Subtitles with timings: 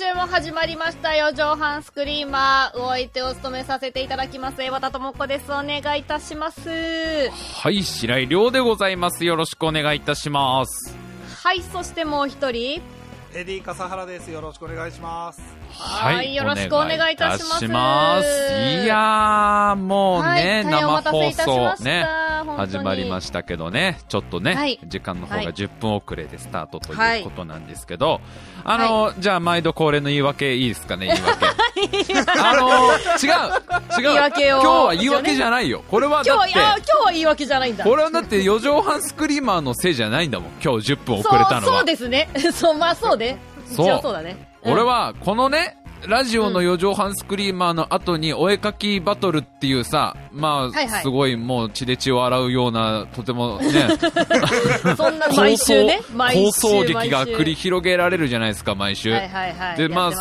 [0.00, 2.80] 今週も始まりましたよ、上半スクリーマー。
[2.80, 5.52] お相手を務めさせていただきます、岩田智子です。
[5.52, 7.28] お願いいたします。
[7.28, 9.26] はい、白井亮でございます。
[9.26, 10.96] よろしくお願いいたします。
[11.44, 12.80] はい、そしてもう一人。
[13.32, 14.30] エディ笠原です。
[14.32, 15.40] よろしくお願いします。
[15.70, 17.68] はい、よろしくお願いいたします。
[17.68, 18.28] ます
[18.82, 21.32] いやー、もうね、はい、生放
[21.76, 22.04] 送ね、
[22.56, 28.20] 始まりましたけどね、ちょっとね、はい、時間の方が10分遅れでスタートということなんですけど、
[28.64, 31.46] あの、じゃあ毎度恒例の言い訳いいですかね、言い訳。
[32.40, 33.30] あの、違
[34.00, 34.16] う、違う。
[34.26, 35.84] 今日は言い訳じゃないよ。
[35.88, 36.30] これはだって。
[36.30, 37.84] 今日今日は言い訳じゃないんだ。
[37.84, 41.78] これはだって4畳半スクリーマーのせいじゃないんだもん、今日10分遅れたのは。
[41.78, 42.28] そうですね。
[42.52, 43.38] そう、まあそうね。
[43.66, 44.00] そう。
[44.02, 44.36] そうだね。
[44.62, 53.68] 俺は、このね、ラジオの4畳半スクリーマーの後にお絵かきバトルっていうさ、まあ、すごいもう血で血を洗うような、とてもね、
[54.96, 59.10] そんな毎週ね、放送劇が繰り広げられるじゃないですか、毎週。
[59.76, 60.12] で、まあ、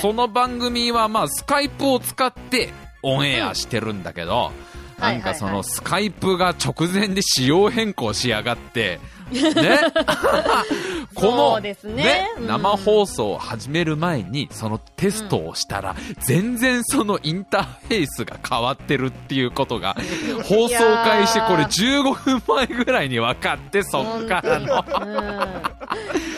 [0.00, 4.52] その番組はまあ、スカイプを使ってオンエアしてるんだけど、
[4.98, 8.98] なんかそのスカイプが直前で仕様変更しやがって、
[9.30, 9.80] ね？
[11.14, 19.96] この、ね、ね、生放送を始める前にそのテストをしたら、全然そのインターフェースが変わってるっていうことが
[20.44, 25.75] 放送開始これ15分前ぐらいに分かってそっからの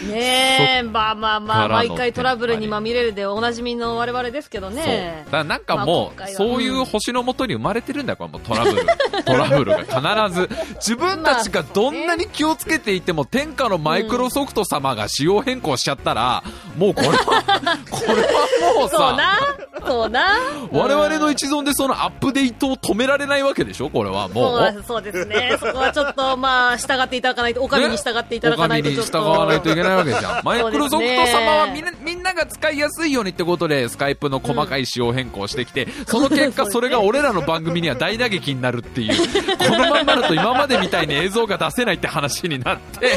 [0.08, 5.24] ねえまあまあまあ毎回トラブルにまみれるでおなじみの我々ですけどね。
[5.26, 8.86] だからなんかもう、そういう星のもとに生まれてるんだよこれもトラブル。
[9.24, 10.48] トラブルが必ず。
[10.76, 16.42] 自分たちがどんなに気をつけていても天下のマイクロソフト様が仕様変更しちゃったら、
[16.76, 17.16] もうこれは
[17.90, 19.38] これはもうさそうな
[19.86, 20.38] そうな。
[20.72, 24.84] 我々の一存でそのアップデートを止められないわけでしょこれはもう。
[24.86, 25.56] そうですね。
[25.58, 30.44] そこはちょっとまあ従っていただかないとお上に従っていただかないとちょっと、ないといけないわけじゃん。
[30.44, 39.16] マイクロソフト様はみんなみんなが使いやすいようにってことでスカイプの細かい仕様変更してきて、うん、その結果それが俺らの番組には大打撃になるっていう
[39.58, 43.10] このまんまだと今までみたいに映像が出せないって話になって。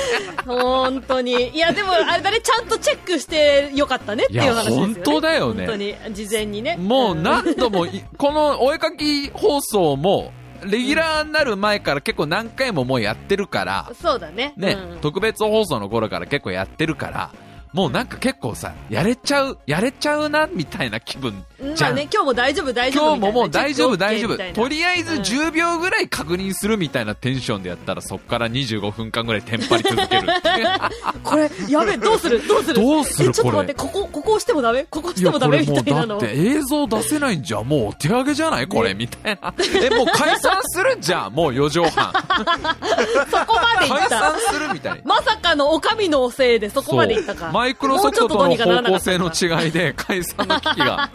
[0.46, 1.50] 本当に。
[1.50, 4.94] いやでもあれだねちゃんとチェックしてよかったねっていう話ですよね。
[4.96, 5.66] 本当だよね。
[5.66, 5.96] 本当に。
[6.14, 6.78] 事前にね。
[6.78, 7.86] もう何度も
[8.18, 10.32] このお絵かき放送も
[10.64, 14.54] レギュラーになる前から結構何回ももうやってるから、そうだね。
[14.58, 17.32] ね、うん、特別放送の頃から結構やってるから、
[17.74, 21.92] もうなんか結構さ、やれちゃう、やれちゃうな、みたいな気分じゃん。
[21.92, 23.06] まあね、今日も大丈夫、大丈夫。
[23.06, 24.38] 今日ももう大丈夫、大丈夫。
[24.54, 30.28] とりあえず10秒ぐらい確認するみたいなテンションでやったら、そっから25分間ぐらいテンパり続ける。
[31.24, 32.46] これ、やべえ、どうする？
[32.46, 32.76] どうする？
[32.76, 34.86] どうするちょっと待って、ここ、ここ押してもダメ？
[34.90, 35.60] ここ押してもダメ？
[35.62, 36.08] みたいなの。
[36.08, 38.68] だって映像出せないんじゃ、もうお手上げじゃない？
[38.68, 39.54] これ、みたいな。
[39.82, 40.98] え、もう解散する？
[41.00, 42.12] じゃん、もう4畳半。
[43.32, 44.10] そこまでいった。
[44.10, 45.02] 解散するみたいな。
[45.06, 47.52] まさかのお上のせいでそこまでいったか。
[47.62, 51.12] マイクロソフトとの方向性の違いで解散の危機が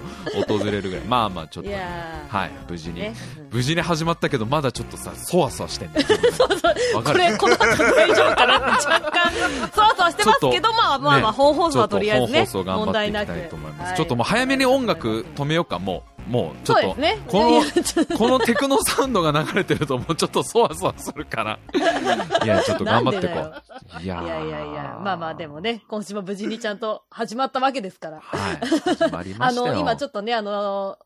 [0.46, 1.04] 訪れるぐらい。
[1.04, 2.50] まあまあちょっとはい。
[2.70, 3.14] 無事に、ね、
[3.50, 8.54] 無事に始まったけどまだちょっとさそわそわしてんねそうこれこの後大丈夫かな。
[8.54, 9.32] 若干
[9.74, 21.58] そわそわしてますけどまあまあまあ本放送はとりあえずね本放送頑張っていきたいと思います、ちょっともう早めに音楽止めようかもうもうちょっと、ね、このこのテクノサウンドが流れてるともうちょっとそわそわするから。
[22.44, 24.02] いやちょっと頑張ってこう。
[24.02, 28.20] いやいやいやまあまあでもね今週も無事にちゃんと始まったわけですから。
[28.20, 30.98] はい始まりました あの今ちょっとねあの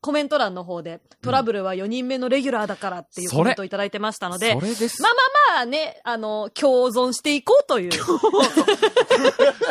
[0.00, 7.90] コメント欄の方で、トラブルは4人目のレギュラーだからっていうコメントをいただいてましたので、それですまあまあまあね、あの、共存していこうという。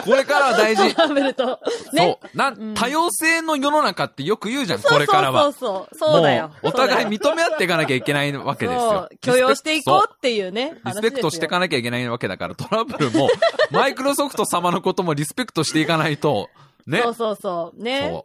[0.03, 0.95] これからは大事。
[0.95, 1.59] トラブルと。
[1.93, 2.19] ね。
[2.21, 2.37] そう。
[2.37, 5.43] な、多様性の世の中ってよく言うじゃん、これからは。
[5.43, 6.09] そうそうそう。
[6.13, 6.51] そうだよ。
[6.63, 9.09] お互い認め合っていかなきゃいけないわけですよ。
[9.21, 10.79] 許容していこうっていうね。
[10.85, 13.29] リスペクトしていかなきゃいけないわけだから、トラブルも、
[13.71, 16.49] マイクロソフト様のこともリスペクトしていかないと、
[16.91, 17.01] ね。
[17.01, 17.81] そうそうそう。
[17.81, 18.23] ね。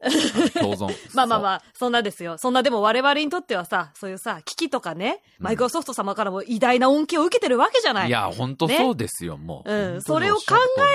[0.61, 0.95] 共存。
[1.15, 2.37] まあまあまあ、そんなですよ。
[2.39, 8.09] そんなでも我々にとってはさ、そういうさ、機器とかね、マイクロソフト様からも偉大な恩恵を受けてるわけじゃない。
[8.09, 9.73] いや、ほんとそうですよ、もう。
[9.73, 10.03] うん。
[10.03, 10.43] それを考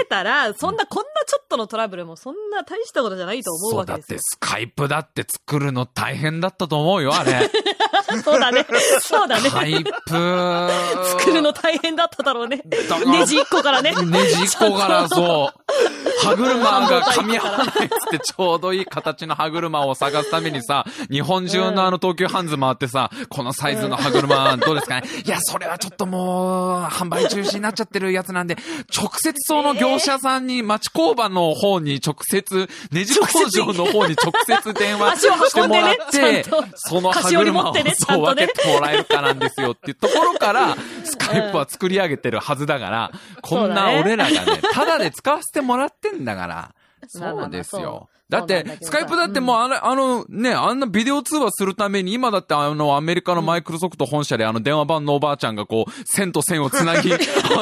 [0.02, 4.18] えたら、そんな、こんなちょっとのトラブルもそんな大したことじゃないと思うわけですよ。
[4.18, 7.50] そうだって、スカイプだって作るの大変だったと思うよ、あれ。
[8.24, 8.66] そうだね。
[9.02, 9.50] そうだね。
[9.50, 9.92] スカイプ。
[11.20, 12.62] 作るの大変だっただろうね。
[13.06, 13.94] ネジ1個からね。
[14.06, 15.62] ネジ1個から、そう。
[16.22, 25.08] 歯車が噛み合わないっつってちょうどいい形の歯車を探すためにさ、日本中のあの東急ハンズ回ってさ、このサイズの歯車どうですかね？
[25.26, 28.58] いや、それはちょっともう、販売中止になっちゃってるやつなんで、
[28.96, 36.46] 直接その業者さんに、町工場の方に直接、ネジ工場の方に直接電話してもらって、
[36.76, 46.76] その歯車をそう分けてもらえるかなんですよっていうところから、スカイプは作り上げてるはずだから、こんな俺らがね、ただで使わせてもらってんだから、
[47.08, 48.11] そうですよ。
[48.32, 57.20] だって、スカイプだってもうあれ、あの、ね、あんなビデオ通話するために、今だってあの、アメリカのマイクロソフト本社であの、電話番のおばあちゃんがこう、線と線をつなぎ 合わ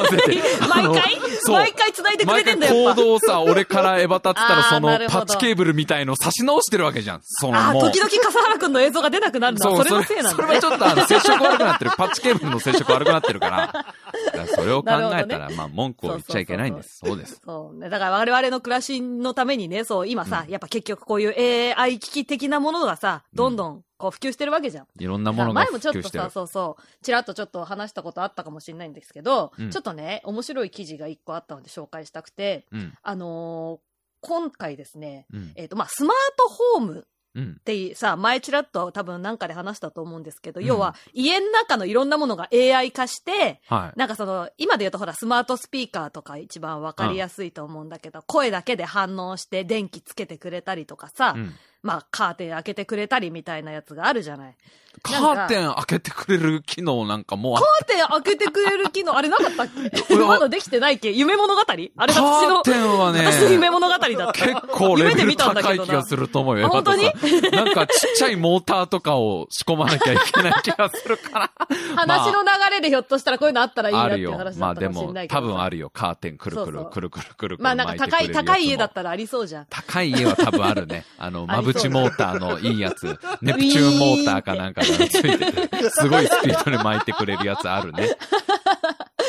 [0.08, 0.40] せて。
[0.68, 1.20] 毎回？
[1.48, 2.74] 毎回繋いでくれてんだよ。
[2.74, 7.20] 毎回コードをさ、俺からエバタってたら、 その、パッチケーブルみたいの差し直してるわけじゃん。
[7.22, 11.90] そのあ、時々笠原くんの映像が出なくなるのは、それのせいなんだ、ね、それはちょっとあの、接触悪くなってる。
[11.96, 13.84] パッチケーブルの接触悪くなってるから。
[14.30, 17.00] からそれを考えたら、ね、まあ、文句を言っちゃいけないんです。
[17.04, 17.40] そうです。
[17.44, 17.88] そうね。
[17.88, 24.86] だから我々の暮らしのためにね、そう、今さ、うん、やっぱ結局こういう AI 機器的なものがさ、どんどんこう普及してるわけじゃん。
[24.98, 25.54] いろんなものが。
[25.54, 36.48] 前もちょっとさ、そうそう、ちらっとちょっと話したことあったかもしれないんですけど、うん、ちょっとね、面白い記事が一個あったので紹介したくて、うん、あのー、今回ですね、えっ、ー、と、まあ、スマート
[36.78, 37.06] ホーム
[37.38, 54.54] ってさ、前ちらっと多分なんかで話したと思うんですけど、うん、要は家の中のいろんなものが AI 化して、はい、なんかその、今で言うとほらスマートスピーカーとか一番わかりやすいと思うんだけど、うん、声だけで反応して電気つけてくれたりとかさ、うん、まあカーテン開けてくれたりみたいなやつがあるじゃない。
[55.02, 59.68] カーテン開けてくれる機能なんかもうカーテン開けてくれる機能、 あれなかったっ
[60.08, 60.16] け？
[60.16, 61.10] まだできてないっけ？
[61.12, 61.60] 夢物語？
[61.66, 62.62] あれ私の。
[62.62, 63.24] カーテンはね。
[63.24, 64.32] 私の夢物語だった。
[64.32, 66.68] 結構レベル高い気がすると思うよ。
[66.68, 67.04] 本当に？
[67.52, 71.50] なんかちっちゃいモーターとかを仕込まなきゃいけない気がするから。
[71.96, 75.40] 話の流れでひょっとしたらこういうのあったらいいなっていう話だったかもしれないけど。
[75.40, 75.88] まあでも、多分あるよ。
[75.90, 77.56] カーテンくるくる、くるくるくるくる。
[77.60, 79.66] まあなんか高い、高い家だったらありそうじゃん。
[79.70, 81.04] 高い家は多分あるね。
[81.16, 83.18] あの、 まぶちモーターのいいやつ。
[83.40, 85.90] ネプチューンモーターかなんかがついてて。
[85.90, 88.16] すごいスピードで巻いてくれるやつあるね。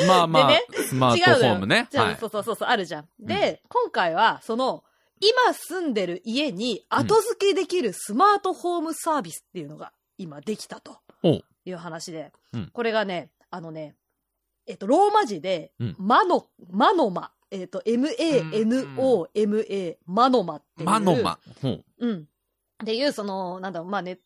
[0.08, 1.88] まあまあ、ね、スマートフォームね。
[1.94, 3.08] はい、そうそうそうそう、あるじゃん。
[3.20, 4.84] で、うん、今回は、その、
[5.20, 13.96] 今住んでる家に後付けできるスマートホームサービスっていうのが今できたという話で、うん、これがね、あのね、
[14.68, 18.28] えっと、ローマ字で、マノ、マノマ、えっと、M-A-N-O-M-A、
[20.08, 20.90] マノマっていう。
[20.90, 21.38] マノマ。
[22.00, 22.28] うん。
[22.82, 24.20] っていう、その、なんだろう、まあね、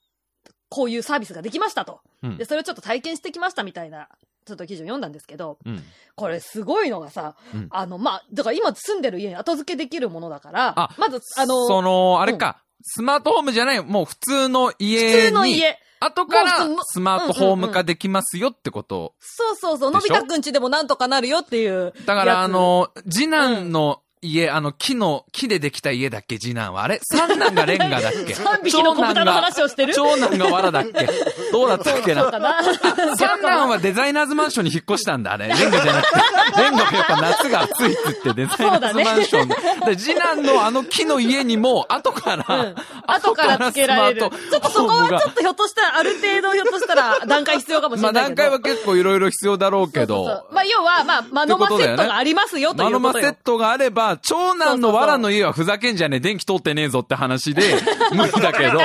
[0.69, 2.01] こういうサービスができましたと。
[2.23, 4.09] うん、で、それをちょっと体験してきましたみたいな、
[4.45, 5.83] ちょっと記事を読んだんですけど、うん、
[6.15, 15.21] これすごいのがさ、うん、あの、まあ、だから今住んでる家に後付けできるものだから、まず、あの、その、あれか、スマートホームじゃない、もう普通の家に。
[15.21, 15.79] 普通の家。
[15.99, 19.15] 後からスマートホーム化できますよってこと。
[19.19, 19.91] そうそうそう。
[19.91, 21.93] のび太くんちでもなんとかなるよっていう。
[22.05, 26.83] だからあの、次男の家、あの、木の、木でできた家だっけ、次男は。
[26.83, 26.99] あれ？
[27.03, 28.33] 三男がレンガだっけ？
[28.35, 29.93] 三匹の子豚の話をしてる？
[29.93, 31.07] 長男が藁だっけ？
[31.51, 32.31] どうだったっけな？
[33.17, 35.47] 三男はデザイナーズマンションに引っ越したんだ、あれ。
[35.47, 36.19] レンガじゃなくて。
[36.61, 39.55] レンガがやっぱ夏が暑いって言ってデザイナーズマンションで。
[39.87, 42.75] で、次男のあの木の家にも、後から、うん、
[43.07, 44.21] 後からつけられる。
[44.21, 50.15] ちょっとそこはちょっとひょっとしたら、ある程度ひょっとしたら段階必要かもしれないまあ段階は結構いろいろ必要だろうけど。
[50.15, 52.99] そうそうそうまあ要は、まあ、マノマセットがありますよということよ。
[52.99, 57.75] マノマセットがあれば、長男のわらの家はふざけんじゃねえ、電気通ってねえぞって話で、
[58.13, 58.79] 無理だけど、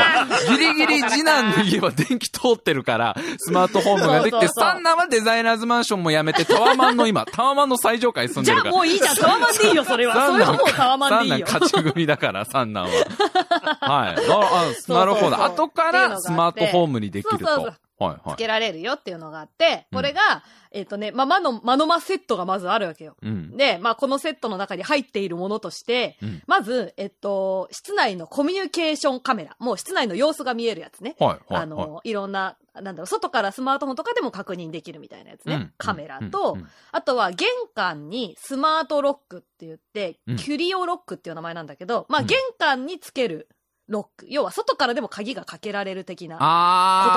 [0.49, 8.71] ギリギリ次男の家は電気通ってるから、スマートホームができて、三男はデザイナーズマンションもやめて、タワマンの今、タワマンの最上階住んでるから。
[8.71, 10.15] じゃあもういいじゃん、タワマンでいいよ、それは。
[10.15, 11.47] それはもうタワマンでいいよ。
[11.47, 12.91] 三男勝ち組だから、三男は。
[13.81, 14.17] はい。
[14.89, 15.43] あ、なるほど。
[15.43, 17.45] 後からスマートホームにできると。
[17.47, 18.35] はいはい。
[18.35, 20.41] つけられるよっていうのがあって、これが、うん、
[20.73, 23.17] えっ、とね、まあ、マノ、マノマセットがまずあるわけよ。
[23.23, 29.57] うん、で、まあ、このセットの中に入っているものとして、うん、まず、えっと、室内のコミュニケーションカメラ。
[29.59, 31.17] もう室内の様子が見えるやつね。
[31.19, 35.73] はい、はい、あの、いろんな、なんだろう、外からスマートフォンとかでも確認できるみたいなやつね。
[35.77, 36.57] カメラと、
[36.93, 43.49] あとは玄関にスマートロックって言って、キュリオロックっていう名前なんだけど、まあ、玄関につける、
[43.91, 44.27] ロック。
[44.29, 46.41] 要は外からでも鍵がかけられる的なこ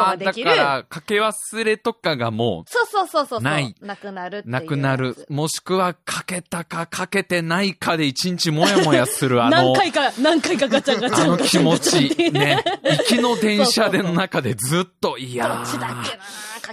[0.03, 0.49] とができる。
[0.49, 2.69] だから、かけ忘れとかがもう。
[2.69, 3.41] そうそうそうそう。
[3.41, 3.75] ない。
[3.81, 4.43] なくなる。
[4.45, 5.25] なくなる。
[5.29, 9.73] もしくは、かけたかかけてないかで一日もやもやするあの。
[9.73, 11.23] 何回か、何回かガチャガチャ。
[11.25, 12.31] あの気持ち。
[12.31, 12.63] ね。
[12.83, 16.23] 行きの電車での中でずっと、いやどっちだっけな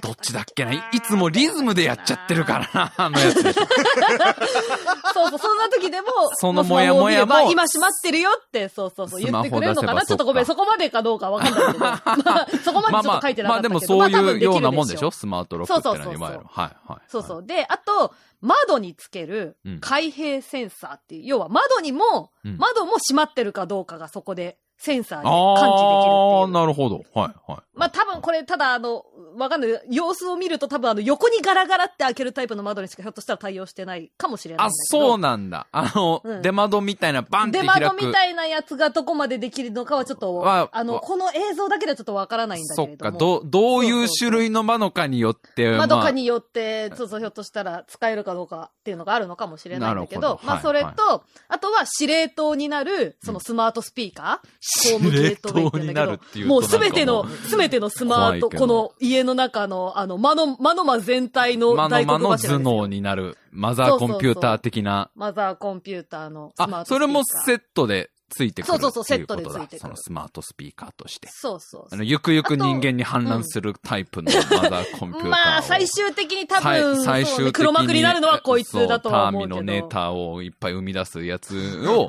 [0.01, 0.73] どっちだっけな？
[0.73, 3.53] いいつもリズムでやっちゃってるからな、あのやつで
[5.13, 7.51] そうそう、そんな時でも、そのもやもやも。
[7.51, 10.03] 今閉まってるよって、そうそうそう、言ってくれるのかな？
[10.03, 11.79] ちょっとごめん、そこまでかどうかわかんないけど。
[11.79, 13.97] まあ、そこまでちょっと書いてなかったけど。
[13.97, 15.11] まあまあ、でもそういうようなもんでしょ？
[15.11, 16.23] スマートロックってのはそうそうそう。
[16.23, 17.01] はいはい。
[17.09, 17.47] そうそう。
[17.47, 26.13] で、あと、窓につける開閉センサーっていう、要は窓にも、窓も閉まってるかどうかがそこでセンサーで感知できるっていう。
[26.13, 27.05] ああ、なるほど。
[27.15, 27.61] はい、はい。
[27.75, 29.05] まあ多分これ、ただあの、
[29.37, 29.81] わかんない。
[29.91, 35.67] 様子を見ると多分あの、横にガラガラって開けるタイプの窓にしかひょっとしたら対応してないかもしれないあ、そうなんだ。
[35.71, 37.75] あの、うん、出窓みたいなバンって開く。
[37.75, 42.99] 出窓みたいなやつがどこまでできるのかはちょっと、あ、あの、この映像だけではちょっとわからないんだけれども。
[42.99, 54.49] そっか、ど、どういう種類の窓かによって、窓かによって、そうそう、ひょっとしたら使えるかどうかっていうのがあるのかもしれないんだけど、どまあそれと、はいはい、あとは司令塔になる、そのスマートスピーカー、
[54.93, 64.91] ホームゲーってだけど、もうすべての、すべてのスマート、この家の中の、あの、マノ、マノマ全体の大黒柱ですマノマの頭脳になる、マザーコンピューター的な。
[64.91, 69.79] そうそうそうマザーコンピューターのスマートあ、それもセットでついてくるそうそうそう、セットでついてくる。
[69.81, 71.29] そのスマートスピーカーとして。
[71.31, 79.57] そうそうあの、ゆくゆく人間に反乱するタイプのマザーコンピューターまあ、最終的に多分、最終的に、黒幕になるのはこいつだと思うけど。
[79.57, 82.09] ターミのネーターをいっぱい生み出すやつを、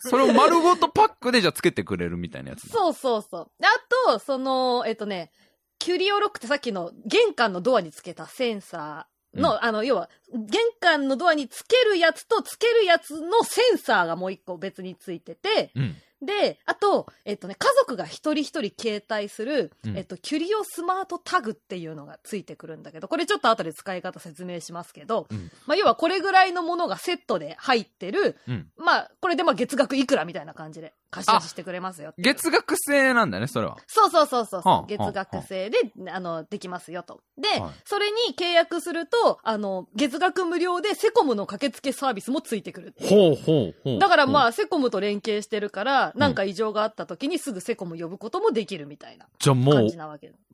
[0.00, 2.68] それを丸ごとパックでじゃあつけてくれるみたいなやつ。
[2.68, 3.50] そうそうそう。
[3.62, 5.30] あと、その、えっとね、
[5.78, 33.76] キュリオロックってさっきの玄関のドアにつけたセンサーの、うん、あの、要は、玄関のドアにつけるやつとつけるやつのセンサーがもう一個別についてて、うん、で、あと、えっとね、家族が一人一人携帯する、うん、えっと、キュリオスマートタグっていうのがついてくるんだけど、これちょっと後で使い方説明しますけど、うん、まあ、要はこれぐらいのものがセットで入ってる、うん、まあ、これでまあ月額いくらみたいな感じで貸し出ししてくれますよ月額制なんだね、それは。
[33.86, 34.62] そうそうそうそう。
[34.64, 37.20] はあ、月額制で、はあ、あの、できますよと。
[37.38, 43.98] で、はい、それに契約すると、あの、月額無料でセコムの駆けつけサービスもついてくるほうほうほう。
[43.98, 49.88] だからまあ、セコムと連携してるから、なんか異常があった時にすぐセコム呼ぶこともできるみたいなじゃあもう、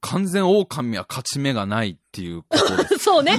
[0.01, 2.99] 完全狼は勝ち目がないっていうことです。
[3.05, 3.39] そうね。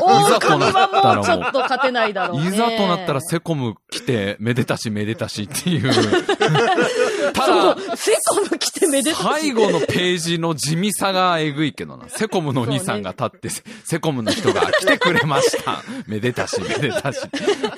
[0.00, 2.48] 狼はもうちょっと勝てないだろうね。
[2.48, 5.92] いざとなったらセコム来て、めでたしめでたしっていう。
[7.32, 9.22] ただ、セコム来てめでたし。
[9.22, 12.08] 最後のページの地味さがえぐいけどな。
[12.08, 15.82] セコムのお兄さんが立って、ね、セコムの人が来てくれました。
[16.06, 17.20] めでたしめでたし。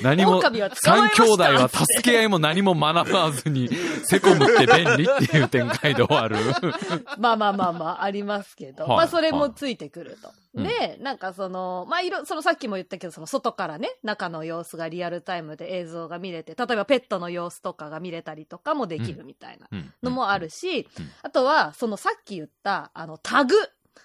[0.02, 3.68] 何も、三兄弟は助け合いも何も学ばずに、
[4.04, 6.36] セコムって便利っていう展開で終わる。
[7.18, 8.84] まあまあまあまあ、ありますけど。
[8.84, 10.30] はい、まあそれもついてくると。
[10.54, 19.68] で、なんかその、まあ、いろ、そのさっきも言ったけど、その外からね、中の様子がリアルタイムで映像が見れて、例えばペットの様子とかが見れたりとかもできるみたいな
[20.02, 20.88] のもあるし、
[21.22, 23.54] あとは、そのさっき言った、あの、タグ。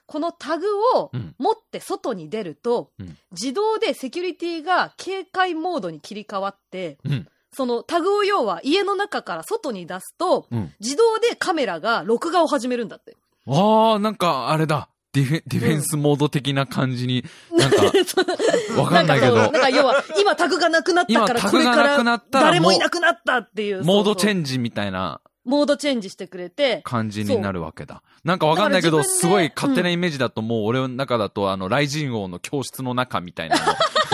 [0.07, 13.15] このタグを持って外に出ると、うん、自動でセキュリティが警戒モードに切り替わって、うん、そのタグを要は家の中から外に出すと、うん、自動でカメラが録画を始めるんだって。
[13.47, 14.89] ああ、なんかあれだ。
[15.15, 17.23] ディフェディフェンスモード的な感じに、
[17.57, 17.83] なんか、
[18.77, 19.35] わかんないけど。
[19.37, 23.83] なんか要は、今タグがなくなったから、これから誰もいなくなったっていう。
[23.85, 25.21] モードチェンジみたいな。
[25.45, 26.81] モードチェンジしてくれて。
[26.83, 28.03] 感じになるわけだ。
[28.25, 33.55] なんかわかんないけど、すごい勝手なイメージだと、もう俺の中だと、あの、ライジンオーの教室の中みたいな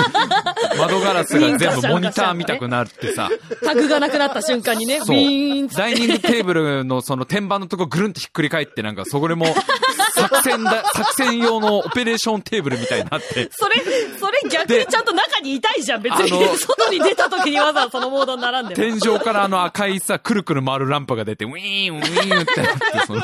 [0.77, 3.29] 窓ガラスが全部モニターみたくなってさ。
[3.63, 5.07] タグがなくなった瞬間にね、そう。
[5.07, 9.45] ダイニングテーブルのその天板のとこぐるんってひっくり返って、なんかそこでも、
[10.13, 13.49] 作戦だ、作戦用のオペレーションテーブルみたいになって。
[13.51, 13.75] それ、
[14.19, 16.29] それ逆にちゃんと中にいたいじゃん、別に。
[16.57, 23.21] 外に出た時にわざわざそのモードに並んで天井からあの赤いさ、くるくる回るランプが出て、ウィーン、ウィーンってなって、その、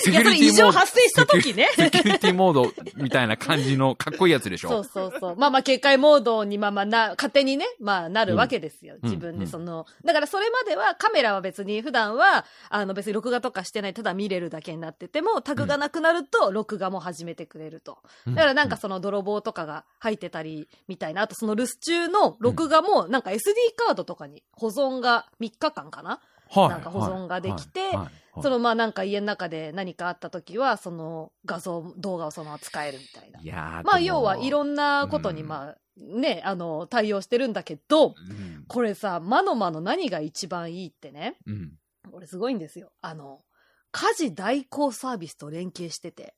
[0.00, 0.44] セキュリティモード。
[0.44, 1.68] 異常発生した時ね。
[1.76, 4.68] セキュリティモードみたいな感じのかっこいいやつでしょ。
[4.68, 5.36] そうそうそう。
[5.36, 8.96] まあまあ警戒モードにまあまあな、勝手にね、まあなるわけですよ。
[9.00, 17.98] うん、自分でその、うん、だからそれまではカメラは別に普段は、あの別に録画とかしてない、ただ見れるだけになってても、タグがなくなると録画も始めてくれると。
[18.26, 23.38] だからなんかその泥棒とかが入ってたりみたいな、あとその留守中の録画もなんか SD
[23.76, 26.20] カードとかに保存が3日間かな、
[26.50, 27.96] はい、なんか保存ができて、はい。
[27.96, 28.08] はい
[28.42, 33.40] そのまあなんか家の中で何かあった時は、その画像、動画をそのまま使えるみたいな。
[33.40, 41.72] いやまあ要はいろんなことにまあ、ね、あの、対応してるんだけど、うん、これさ、まのまの何が一番いいってね、うん、
[42.10, 42.92] これすごいんですよ。
[43.00, 43.42] あの、
[43.90, 46.34] 家事代行サービスと連携してて。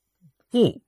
[0.50, 0.80] ほう。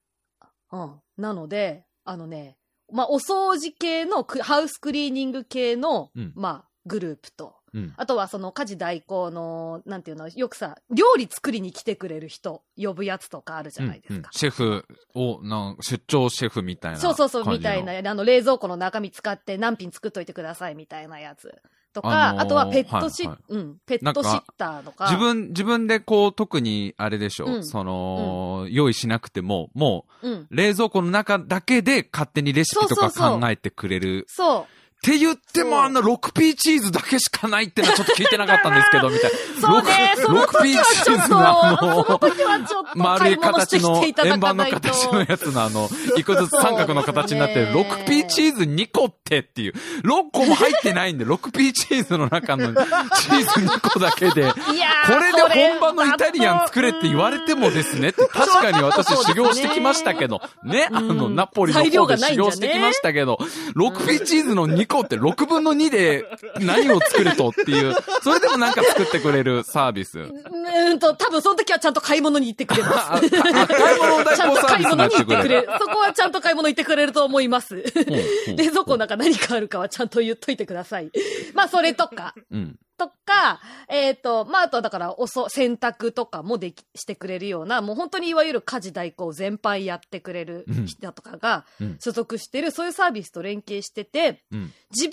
[0.73, 1.01] うん。
[1.17, 2.57] なので、あのね、
[2.91, 14.15] まあ、お掃除系の、ハウスクリーニング系の、うん、まあ、グループと、うん、あとはその家事代行の、なんていうの、よくさ、料理作りに来てくれる人、呼ぶやつとかあるじゃないですか。
[14.15, 16.99] うんうん、シェフを、なん出張シェフみたいな。
[16.99, 18.11] そうそうそう、みたいな。
[18.11, 21.63] あの、冷蔵庫の中身使って何品作っといてくださいみたいなやつ。
[21.93, 25.07] とか、あのー、あとはペットシ、はいはい、うん、ペットシッターとか。
[25.07, 34.25] 自分、自分でこう、特に、あれでしょう、うん、その、うん、用意しなくても、もう、冷蔵庫の中だけで勝手にレシピとか考えてくれる。
[34.29, 34.82] そう。
[35.03, 39.37] って言ってもあの 6P チーズだけしかないってのはちょっと聞いてなかったんですけど、みたいな。
[39.61, 49.73] そうね、その時はちょっと、の、その時はちょっと丸い形の、円盤の形のやつのあの、一個ずつ三角の形になってる 6P チーズ2個ってっていう、
[50.05, 54.55] 6個も入ってないんで、6P チーズの中のチーズ2個だけで、こ
[55.19, 63.41] れで本場のイタリアン作れって言われてもですねって、確かに私修行してきましたけど、ね、あの、ナポリの方で修行してきましたけど、
[63.75, 66.25] 6P チーズの2個って6分の2で
[66.61, 70.19] 何を作るとっていう、それでもなんか作ってくれるサービス。
[70.21, 73.31] うんと、多分その時はちゃんと買い物に行ってくれます。
[73.31, 75.69] 買い物代行サービスになってくれる。
[75.79, 77.83] そこはちゃんと買い物行ってくれると思います。
[78.57, 81.11] 冷蔵庫の中何かあるかはちゃんと言っといてください。
[81.55, 82.35] まあ、それとか。
[82.51, 82.77] うん。
[83.07, 91.65] とか、えっ、ー、と、まあ、あとはだから、おそ、洗濯とかもでき、してくれるような、もう本当にいわゆる家事代行全般やってくれる人とかが
[91.99, 95.13] 所属してる、うん、そういうサービスと連携してて、うん、自分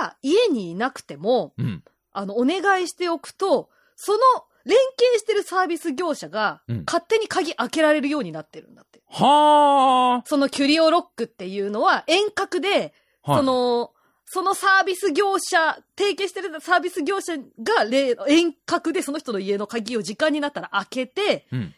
[0.00, 1.82] が家にいなくても、うん、
[2.12, 4.18] あの、お願いしておくと、その
[4.64, 9.00] 連携してるサービス業者が、勝手に鍵開けられるようになってるんだって。
[9.08, 10.22] はあ。
[10.26, 12.92] そのキュリオロックっていうのは遠隔で、
[13.22, 13.92] はい、その、
[14.32, 17.84] そのサービス業者、提携してるサービス業者が、
[18.28, 21.74] 遠隔でその人の家の鍵を時間になったら開けて、うん、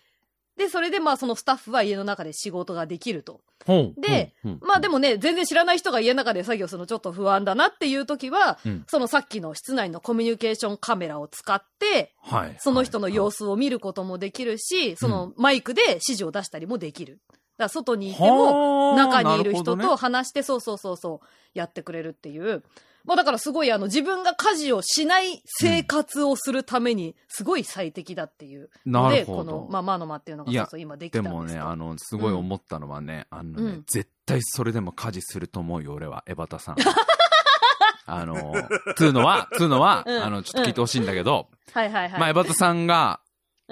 [0.58, 3.40] で、それでまあそのスタッフは家の中で仕事ができると。
[3.96, 17.18] で、まあでもね、全然知らない人が家の中で作業するのちょっと不安だなっていう時は、うん、そのさっきの室内のコミュニケーションカメラを使って、はい、その人の様子を見ることもできるし、はい、そのマイクで指示を出したりもできる。
[17.62, 22.62] だ外にいても、中にいる人と話して、ね、そうそうそうそう、やってくれるっていう。
[23.04, 28.70] もうだからすごいあの自分が家事をしない生活をするためにすごい最適だっていう。
[28.86, 36.76] ので、うん、この、まあ、マノマっていうのがそうそう今できたんですでもね、あの、すごい思ったのはね、うん、あのね、うん、絶対それでも家事すると思うよ、俺は、エバタさん。
[38.04, 38.54] あの、
[38.96, 42.20] つうのは、つうのは、あの、ちょっと聞いてほしいんだけど、はいはいはい。
[42.20, 43.20] まあ、エバタさんが、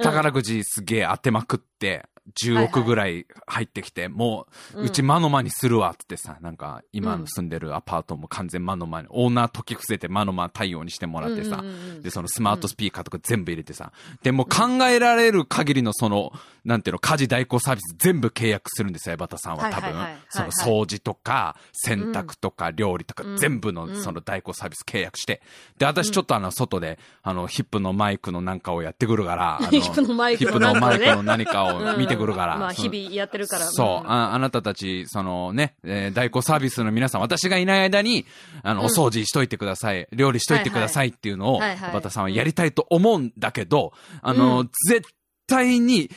[0.01, 2.07] 宝くじすげえ当てまくって、
[2.41, 11.65] 10億ぐらい入ってきて、はいはい、もう、うちマノマにするわってさ、なんか、今の住んでるアパートも完全マノマに、オーナー解き伏せてマノマ対応にしてもらってさ、
[12.03, 16.33] で、そのスマートスピーカーとか全部入れてさ、で、も考えられる限りのその、
[16.65, 19.93] なんていうの、家事代行サービス全部契約するんですよ、エバタさんは多分。
[20.29, 25.43] その掃除とか、洗濯とか、料理とか、全部のその代行サービス契約して、
[25.79, 32.57] で、私ちょっとあの、外で、あの、ヒップのマイクのなんかをやってくるから、 ヒップのマイクの何かを見てくるから。
[32.59, 33.67] まあ、日々やってるから。
[33.67, 38.27] そう、ああなたたち、そのね、えー、代行サービスの皆さん、私がいない間に、
[38.63, 43.93] あの、お掃除しといてください、料理しといてくださいっていうのを、エバタさんはやりたいと思うんだけど、
[44.23, 45.03] あの、絶
[45.47, 46.11] 対に、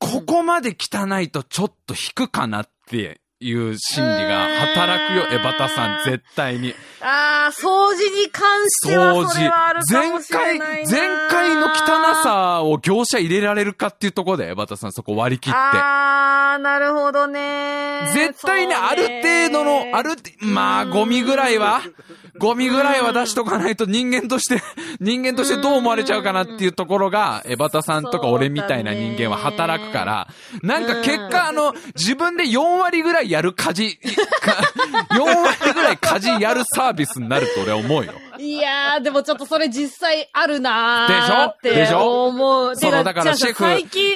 [0.00, 6.74] ここまで汚いとちょっと引くかなっていう心理が働くよ、エバタさん、絶対に。
[7.00, 15.58] ああ、掃除に関してはそれはあるかもしれない前回、前回の汚さを業者入れられるかっていうところで、エバタさんそこ割り切って。
[15.58, 18.10] ああ、なるほどね。
[18.12, 19.06] 絶対ね、ある
[19.48, 21.80] 程度の、ある、まあ、ゴミぐらいは、
[22.38, 24.62] ゴミぐらいは出しとかないと人間として、
[25.00, 30.28] 人間としてどう思われちゃうかなっていうところが、エバタさんとか俺みたいな人間は働くから、
[30.62, 33.98] なんか結果あの、自分で4割ぐらいやる家事、
[35.10, 38.12] 4割ぐらい家事やるサービスになると俺は思うよ。
[38.40, 41.70] いやー、でもちょっとそれ実際あるなーって。
[41.74, 41.92] でしょ？
[41.92, 42.26] でしょ？
[42.28, 42.76] 思う。
[42.76, 43.64] その、だからシェフ、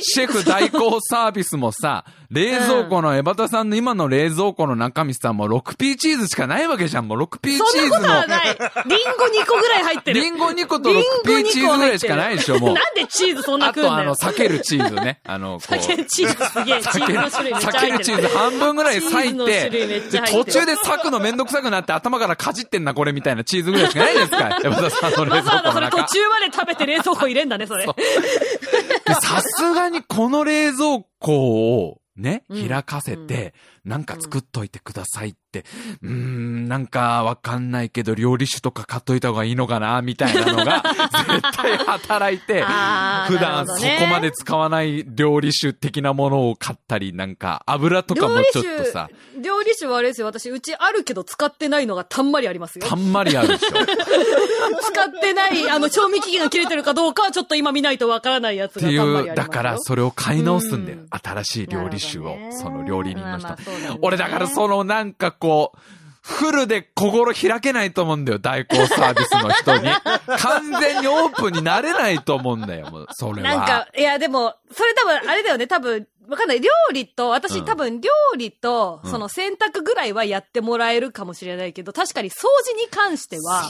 [0.02, 7.06] シェフ代行サービスもさ、冷蔵庫の、エバタさんの今の冷蔵庫の中身さ、もう 6P チーズしかないわけじゃん。
[7.08, 7.94] もう 6P チーズの。
[7.94, 8.44] そんなことはない。
[8.46, 10.20] リンゴ2個ぐらい入ってる。
[10.20, 12.74] リンゴ2個と 6P チーズぐらいしかないでしょ、もう。
[12.74, 13.94] なんでチーズそんな食うんだよ。
[14.12, 15.20] あとあの、避けるチーズね。
[15.24, 15.60] あの。
[15.60, 16.82] 避けるチーズすげえ。
[16.82, 17.92] チーズの種類めっちゃ入ってる。
[17.92, 20.00] 避けるチーズ半分ぐらい裂いて、で、
[20.32, 24.59] 途中で裂くのめんどくさくなって頭からかじってんな、これみたいなチーズぐらいしかないですか。
[24.64, 25.81] エバタさんの冷蔵庫の中。
[25.81, 27.87] それ途中まで食べて冷蔵庫入れんだね、それ。
[27.87, 35.64] さすがにこの冷蔵庫を、ね、開かせて、なんか作っといてくださいって、
[36.03, 40.83] うん、んなんかわかんないけど、料理酒とか買っといた方がいいのかな、みたいなのが、
[41.29, 49.09] 絶対働いて、普段そこまで使わない料理酒的なものを買ったり、なんか油とかもちょっとさ。
[49.42, 52.87] 料理酒はあれですよ、私、うちあるけど使ってないのがたんまりありますよ。
[52.87, 53.68] たんまりあるでしょ。
[53.74, 59.35] 使ってない、あの、賞味期限が切れてるかどうかはちょっと今見ないとわからないやつがたんまりありますよ。
[59.35, 60.98] だからそれを買い直すんだよ。
[61.11, 63.56] 新しい料理酒を、その料理人の人。
[64.02, 65.78] 俺だからそのなんかこう、
[66.24, 69.90] フルで心開けないと思うんだよ、代行サービスの人に。
[70.40, 73.56] 完全にオープンになれないと思うんだよ、もう、それは。
[73.56, 76.60] なんか、いやでも、それ多分、あれだよね、多分、わかんない。
[76.60, 83.62] 料理と、私、うん、多分料理と、その洗濯ぐらいはやってもらえるかもしれないけど、確かに掃除に関しては、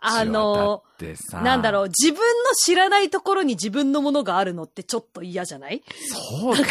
[0.00, 0.84] あの、
[1.42, 5.82] なんだろう、自分の知らないところに自分のものがあるのってちょっと嫌じゃない？
[6.40, 6.64] そうだ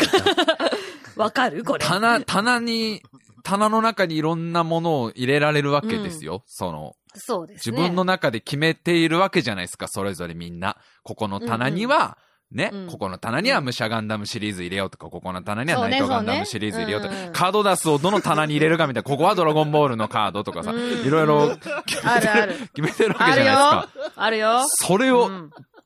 [1.18, 1.64] わかる？
[1.64, 1.86] これ。
[1.86, 3.02] 棚、棚に、
[3.44, 6.36] 棚の中にいろんなものを入れられるわけですよ。
[6.36, 10.78] うん、その、そうです、ね、自分の中で決めているわけじゃないですか、それぞれみんな。
[11.04, 12.18] ここの棚には、
[12.52, 23.90] ね、うん、ここの棚には武者ガンダムシリーズ入れようとか、ここの棚にはナイトガンダムシリーズ入れようとか、ねねうんうん、カードダスをどの棚に入れるかみたいな、ここはドラゴンボールのカードとかさ、いろいろ決めてる、決めてるわけじゃないですか。
[24.16, 24.64] あるよ。
[24.66, 25.30] それを、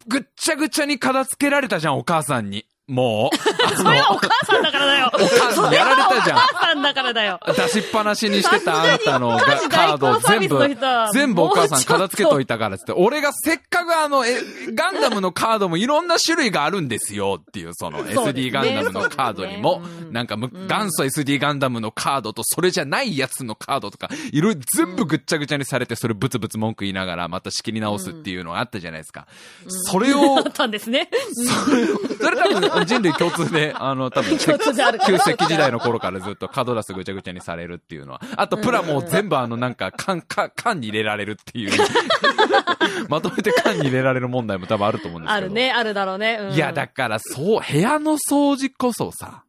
[0.08, 2.66] ぐっちゃぐちゃに片付けられたじゃん、お母さんに。
[2.92, 3.38] もう。
[3.78, 5.12] それはお母さんだからだよ。
[5.14, 6.38] お母さんやられたじゃん。
[6.38, 7.40] お母さんだからだよ。
[7.56, 10.60] 出しっぱなしにしてたあんたのカードを全部、
[11.14, 14.42] 全部お母さん片付けといたからってって、俺がせっかくあの、え、
[14.74, 29.28] ガンダムのカードもいろんな種類があるんですよっていう、その SD ガンダムのカードにも、なんか元祖 SD ガンダムのカードとそれじゃないやつのカードとか、いろいろ全部ぐっちゃぐちゃにされて、それブツブツ文句言いながらまた仕切り直すっていうのがあったじゃないですか。
[29.68, 31.10] それを、 あったんですね。
[31.34, 38.22] それ、それ多分人類共通でで、 あの、多分、旧石器時代の頃からずっとカードダスぐちゃぐちゃにされるっていうのは。
[38.36, 41.72] あと、プラも全部あの、なんか、缶、缶に入れられるっていう。
[43.08, 45.46] まとめて缶に入れられる問題も多分あると思うんですけど。
[45.46, 46.40] あるね、あるだろうね。
[46.42, 49.44] うん、いや、だからそう、部屋の掃除こそさ。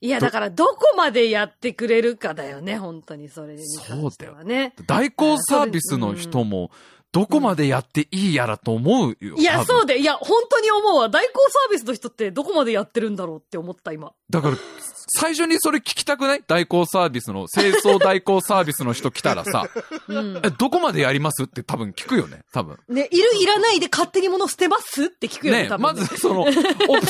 [0.00, 3.64] いや、だから、どこまでやってくれるかだよね、本当に、それにね。
[3.66, 4.36] そうだよ。
[4.84, 6.72] 代行サービスの人も、
[7.12, 9.36] どこまでやっていいやらと思うよ。
[9.36, 11.10] いや、そうで、いや、本当に思うわ。
[11.10, 14.14] 代行サービスの人ってどこまでやってるんだろうって思った、今。
[14.32, 14.56] だから、
[15.14, 16.44] 最初にそれ聞きたくない？
[16.46, 19.68] 代行サービスの、清掃代行サービスの人来たらさ、
[20.08, 21.44] うん、え、どこまでやります？
[21.44, 22.78] って多分聞くよね、多分。
[22.88, 25.04] ね、いるいらないで勝手に物捨てます？
[25.04, 26.00] って聞くよね、ね多分、ね。
[26.00, 26.52] まずその、オプ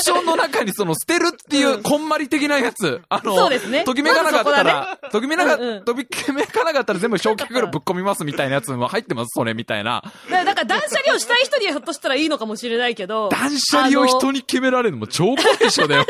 [0.01, 3.85] ションの中にその捨てるっていう、こんまり的なやつ、あの、そうですね。
[3.85, 10.03] ときめかなかったら、ときめなか、ときめかなかったら全部焼却炉ぶっ込みますみたいなやつも入ってます、それみたいな。
[10.29, 13.29] だから断捨離をしたい人にはひょっとしたらいいのかもしれないけど。
[13.29, 16.05] 断捨離を人に決められるのも超怖いでしょ、だよ。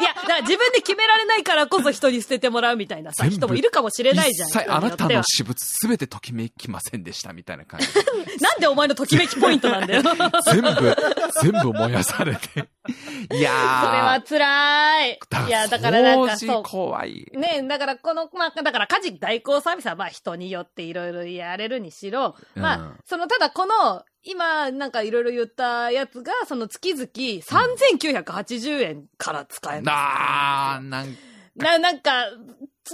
[0.00, 4.48] いや、だから自分で決められないからこそ人に捨ててもらうみたいなさ、人もいるかもしれないじゃん。
[4.48, 7.86] 実際あなたの私物すべてときめきませんでしたみたいな感じ。
[8.40, 10.02] なんでお前のときめきポイントなんだよ。
[10.52, 10.96] 全部、
[11.42, 12.68] 全部燃やされて。
[13.32, 13.86] いやー。
[13.86, 15.18] それは辛い。
[15.46, 16.62] いや、だからなんかそう。
[16.62, 17.30] 怖い。
[17.34, 31.18] ねだからこの、まあ、だから家事代行サービスはまあ人によっていろいろやれるにしろ、まあ、その、ただこの、今、なんかいろいろ言ったやつが、その月々3980円から使えます、あー、なんか。
[31.56, 32.26] な、なんか、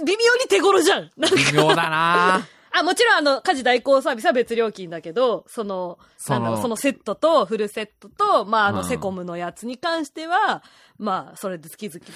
[0.05, 1.11] 微妙に手頃じゃん。
[1.17, 2.47] 微妙だな
[2.77, 10.61] あ、もちろんあの、家事代行サービスは別料金だけど、その、その、そのセットと、フルセットと、まあ、あの、セコムのやつに関しては、
[10.97, 12.11] まあ、それで月々で。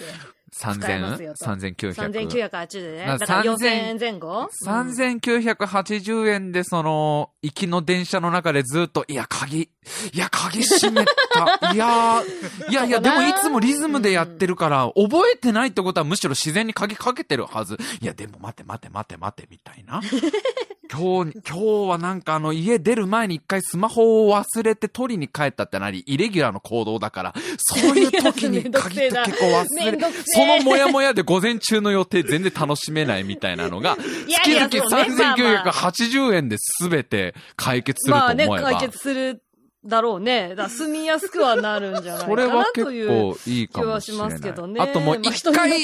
[0.49, 1.93] 3000、3900。
[1.93, 3.05] 3980ね。
[3.05, 9.69] だから4000円前後 ?3980 円でその、行きの電車の中でずっと、いや、鍵、い
[10.13, 11.71] や、鍵閉めた。
[11.73, 12.21] いや、
[12.69, 17.77] いやいや、でもいつもリズムでやってるから、覚えてないってことはむしろ自然に鍵かけてるはず。
[18.01, 20.01] いや、でも待て待て待て待て、みたいな。
[20.91, 29.99] 今日、今日はなんかあの家出る前に一回スマホを忘れて取りに帰ったってなり、イレギュラーの行動だから、そういう時に鍵って結構忘れる。
[30.25, 33.97] そのモヤモヤで午前中の予定全然楽しめないみたいなのが、
[34.27, 38.47] 月々3980円で全て解決すると思えば。
[38.47, 39.41] まあね、解決する
[39.85, 40.55] だろうね。
[40.55, 44.81] だ住みやすくはなるんじゃないかなという気はしますけどね。
[44.81, 45.83] あともう一回、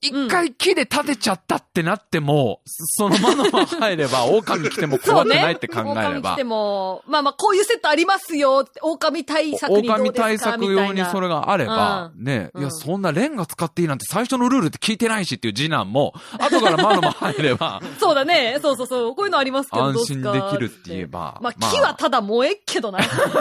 [0.00, 5.94] 一、回木で建てちゃったってなっても、その窓が入れば、 狼来ても怖くないって考えれば。
[5.94, 8.64] ね、狼来ても、まあまあこういうセットありますよ。
[8.80, 17.82] 狼対策に狼対策用にそれがあれば、ね、いや、そんなレンガ使っていいなんて最初のルールって聞いてないしっていう次男も、 後から窓も入れば。
[17.98, 18.58] そうだね。
[18.62, 19.14] そうそうそう。
[19.16, 21.38] こういうのありますけど、安心できるって言えば。
[21.42, 23.00] まあ木はただ燃えっけどな。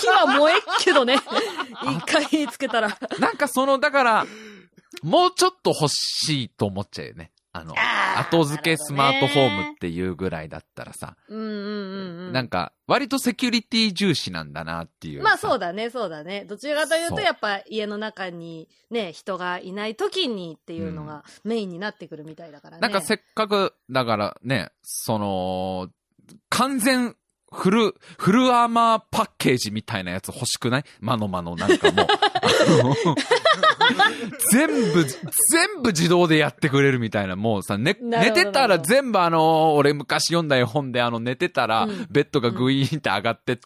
[0.00, 1.16] 木は燃えっけどね。
[1.82, 2.98] 一回つけたら。
[3.18, 4.26] なんかその、だから、
[5.02, 7.32] もうちょっと欲しいと思っちゃうよね。
[7.54, 7.74] あの、
[8.16, 11.16] 後付けスマートフォームっていうぐらいだったらさ。
[11.28, 11.52] うんうんうん
[12.28, 12.32] うん。
[12.32, 15.22] なんか、割とセキュリティ重視なんだなっていう。
[15.22, 16.46] まあそうだね、そうだね。
[16.46, 22.80] どちらかというと、やっぱ家の中にね、人がいない時にっていうのがメインになってくるみたいだからね。
[22.80, 25.90] なんかせっかく、だからね、その、
[26.48, 27.16] 完全
[27.52, 30.84] フル、フルアーマーパッケージみたいなやつ欲しくない？
[31.00, 32.06] マノマノなんかも。
[34.52, 43.62] 全部、全部自動でやってくれるみたいな、もうさ、ね、寝てたら全部あの、俺昔読んだ絵本であの、寝てたら、ベッドがグイーンって上がってって、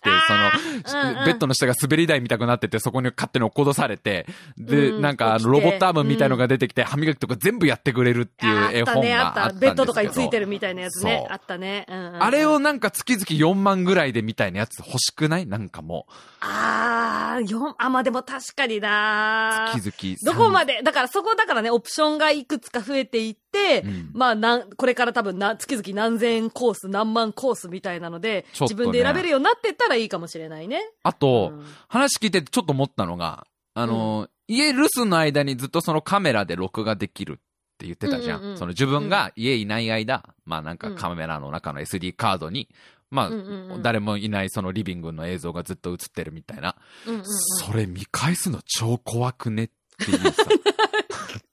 [0.85, 9.73] その、ベッドの下が滑り台みたくなってて、そこに勝手に落っことされて、で、なんかあの、ロボットアームみたいのが出てきて、歯磨きとか全部やってくれるっていう絵本があったんですけど。
[9.73, 11.27] ベッドとかについてるみたいなやつね。
[11.31, 11.87] あったね。
[11.89, 15.47] あれをなんか月々4万ぐらいでみたいなやつ欲しくない？
[15.47, 16.13] なんかもう。
[16.41, 20.17] あー、4、あ、まあでも確かにな月々。
[20.23, 30.81] どこまで、だからそこだからね、オプションがいくつか増えていって、うん、まあなん、これから多分な、月々何千円コース、何万コースみたいなので、ね、自分で選べるようになってったらいいかもしれないね。
[31.03, 37.37] あと、うん、話聞いててちょっと思ったのが、あの、うん、家留守の間にずっとそのカメラで録画できるっ
[37.79, 38.39] て言ってたじゃん。
[38.39, 42.69] うんうんうん、その自分が家いない間、うん、まあなんかカメラの中の SD カードに、
[43.11, 46.77] まあ、うんうんうん、誰もいないそのリビングの映像がずっと映ってるみたいな。
[47.07, 50.45] うんうんうん、それ見返すの超怖くねっていうさ。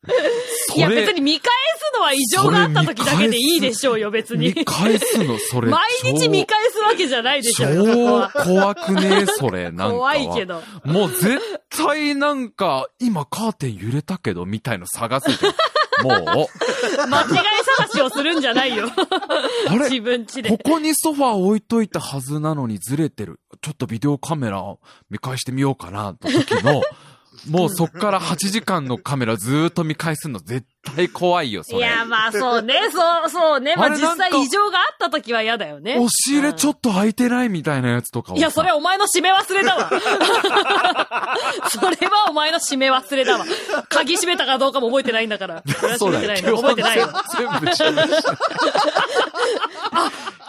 [0.76, 4.54] いや別に見返すのは異常があった時だけでいいでしょうよ、別に。
[4.54, 5.70] 見返すの、それ。
[5.70, 9.94] 毎日見返すわけじゃないでしょう超怖くねそれ、なんか。
[9.94, 10.62] 怖いけど。
[10.84, 15.54] もう絶対なんか、今カーテン揺れたけど、みたいの探すじゃん。
[16.04, 16.18] もう。
[17.08, 17.28] 間違い
[17.78, 18.90] 探しをするんじゃないよ。
[19.70, 19.90] あれ？
[19.90, 20.50] 自分ちで。
[20.50, 23.40] ここにソファー置いといたはずなのにずれてる。
[23.62, 24.62] ちょっとビデオカメラ
[25.10, 26.82] 見返してみようかな、と時の、
[27.50, 31.78] もうそっから8時間のカメラずーっと見返すの絶対怖いよ、それ。
[31.80, 33.76] いや、まあそうね、 そう、そうね。
[33.76, 35.94] まあ実際異常があった時は嫌だよね。
[35.94, 39.90] 押し入れちょっと開いてないみたいなやつとかいや、それお前の締め忘れだわ。
[41.70, 43.46] それはお前の締め忘れだわ。
[43.90, 45.64] 鍵閉めたかどうかも覚えてないんだから。
[45.66, 46.58] それは閉めてないの。
[46.58, 47.10] 覚えてないよ。
[47.38, 47.68] 全部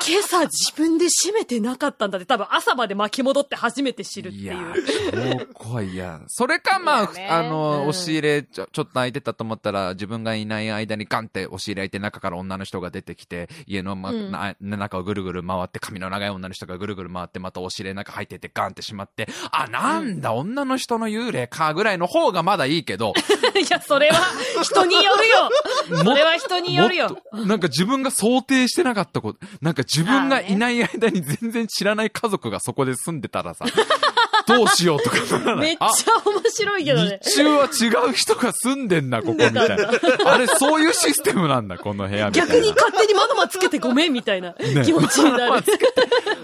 [0.06, 4.44] 今朝自分で閉めてなかったんだって多分朝まで巻き戻って初めて知るっていう。
[4.44, 6.20] いや、もう怖いや。
[6.26, 23.12] それかまあ、あの、うん、押し入れちょちょっと開いてたと思ったら自分がいない間にガンって押し入れ開いて中から女の人が出てきて、家の、ま、うん、中をぐるぐる回って髪の長い女の人がぐるぐる回ってまた押し入れの中入っててガンってしまって、あ、なんだ、うん、女の人の幽霊かぐらいの方がまだいいけど。
[23.54, 24.20] いや、それは
[24.62, 26.02] 人によるよ。
[26.02, 27.18] それは人によるよ。
[27.32, 33.66] なんか自分が想定してなかったこと、なんか自分がいない間に全然知らない家族がそこで住んでたらさ、
[34.46, 35.66] どうしようとかならない。
[35.66, 35.87] めっちゃ
[36.24, 37.18] 面白いけどね。
[37.22, 39.76] 日中は違う人が住んでんな、ここみたいな。
[40.27, 42.55] あれ、そういうシステムなんだ、この部屋みたいな。
[42.55, 44.53] 逆に勝手に窓マつけてごめんみたいな
[44.85, 45.62] 気持ちになる。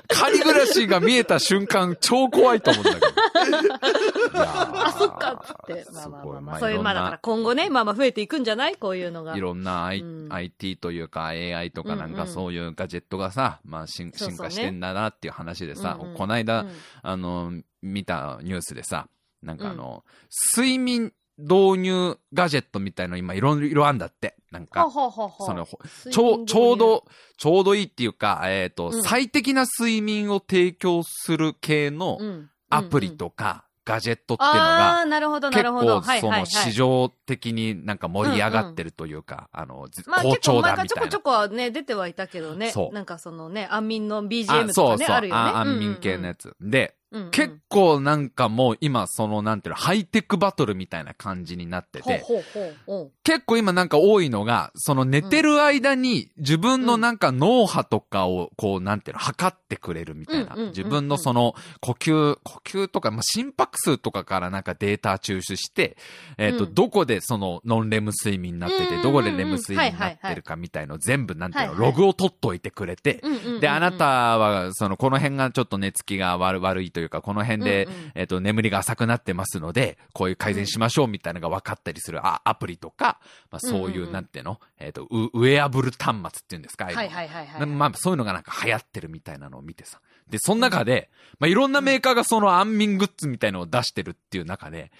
[0.09, 3.75] 仮暮らしが見えた瞬間、超怖いと思うんだけど。
[4.35, 5.87] あ、そっか、つって。
[5.93, 8.77] まあまあまあ、まあ、そういう、まあだから今後ね、まあまあ増えていくんじゃない？
[8.77, 9.37] こういうのが。
[9.37, 14.19] いろんな、I うん、IT というか AI とかなんかそういうガジェットがさ、まあ進化
[14.51, 16.67] してんだなっていう話でさ、この間、
[17.03, 17.53] あの、
[17.83, 19.07] 見たニュースでさ、
[19.43, 20.05] なんかあの、
[20.57, 24.37] うん、睡眠導入ガジェットみたいの今いろいろあんだって。
[24.51, 25.65] なんか、その、
[26.11, 27.05] ちょう、ちょうど、
[27.37, 32.19] ちょうどいいっていうか、えっ、ー、と、うん、最適な睡眠を提供する系の
[32.69, 36.01] アプリとか、ガジェットっていうのが、なるほど、なるほど。
[36.01, 39.89] 結構、その、市場的になんか盛り上がってるというか、あの、
[40.23, 40.87] 好調だみたいな。
[40.87, 42.71] ちょこちょこね、出てはいたけどね。
[42.71, 42.95] そう。
[42.95, 45.41] なんかそのね、安眠の BGM とかね、あるよね。
[45.41, 46.57] 安眠系のやつ。
[46.61, 60.55] で、うんうん、結構なんかもう今そのなんていうの、ハイテクバトルみたいな感じになってて、ほうほうほう結構今なんか多いのが、その寝てる間に自分のなんか脳波とかをこうなんていうの、測ってくれるみたいな。
[60.57, 65.97] 自分のその呼吸、呼吸とか、まあ、心拍数とかからなんかデータ抽出して、
[66.39, 73.23] えっ、ー、と、うん、どこでそのノンレム睡眠になってて、どこでレム睡眠になってるかみたいの全部なんていうの、ログを取っといてくれて、
[73.61, 90.01] で、あなたはそのこの辺がちょっと寝つきが悪悪いというか、この辺で、うんうん、えっ、ー、と、眠りが浅くなってますので、こういう改善しましょうみたいなのが分かったりするあアプリとか、まあ、そういう、なんていうの、えっ、ー、とウ、ウェアブル端末っていうんですか、はいはいはい、はい、まあ、そういうのがなんか流行ってるみたいなのを見てさ。
[90.29, 94.93] で、その中で、まあ、いろんなメーカーがその安眠グッズみたいのを出してるっていう中で、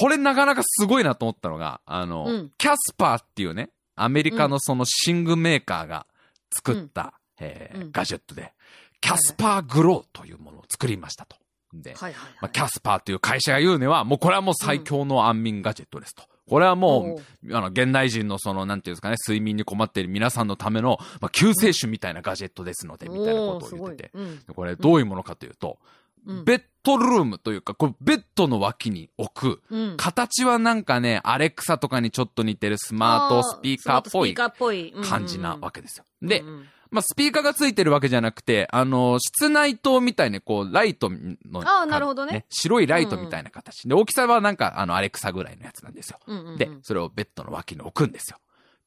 [0.00, 6.06] これなかなかすごいなと思ったのが、あの、うん、キャスパーっていうね、アメリカのその寝具メーカーが
[6.52, 8.52] 作った、うん、えー、ガジェットで、
[9.00, 11.36] キャスパーグローというものを作りましたと。
[11.72, 16.24] で、はいはいはい、まあ、キャスパーという会社が言うには、もうこれはもう最強の安眠ガジェットですと。
[16.48, 24.10] これはもう、あの、現代人のその、なんていうんですかね、睡眠に困っている皆さんのための、まあ、救世主みたいなガジェットですので、みたいなことを言ってて。
[24.14, 25.78] うん、これどういうものかというと、
[26.26, 36.04] うん、ベッドルームというか、これベッドの脇に置く、うん、形はなんかね、アレクサとかにちょっと似てるスマートスピーカーっぽい感じなわけですよ。
[36.20, 36.42] で、
[36.90, 46.18] まあ、スピーカーがついてるわけじゃなくて、あの、室内灯みたいに、こう、ライトの、ああ、なるほどね、ね、白いライトみたいな形、うん、で、大きさはなんか、あの、アレクサぐらいのやつなんですよ。
[46.26, 48.38] うんうんうん、で、それをベッドの脇に置くんですよ。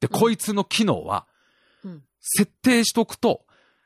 [0.01, 1.25] で、こいつの機能は、
[1.85, 3.45] うん、設定しとくと、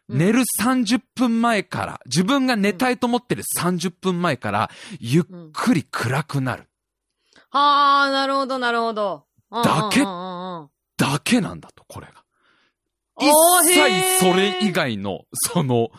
[0.09, 6.67] 寝る30分前から、自分が寝たいと思ってる30分前から、ゆっくり暗くなる。
[7.49, 9.25] はあ、なるほど、なるほど。
[9.51, 12.23] だけ、だけなんだと、これが。
[13.19, 13.31] 一
[13.65, 15.89] 切それ以外の、その、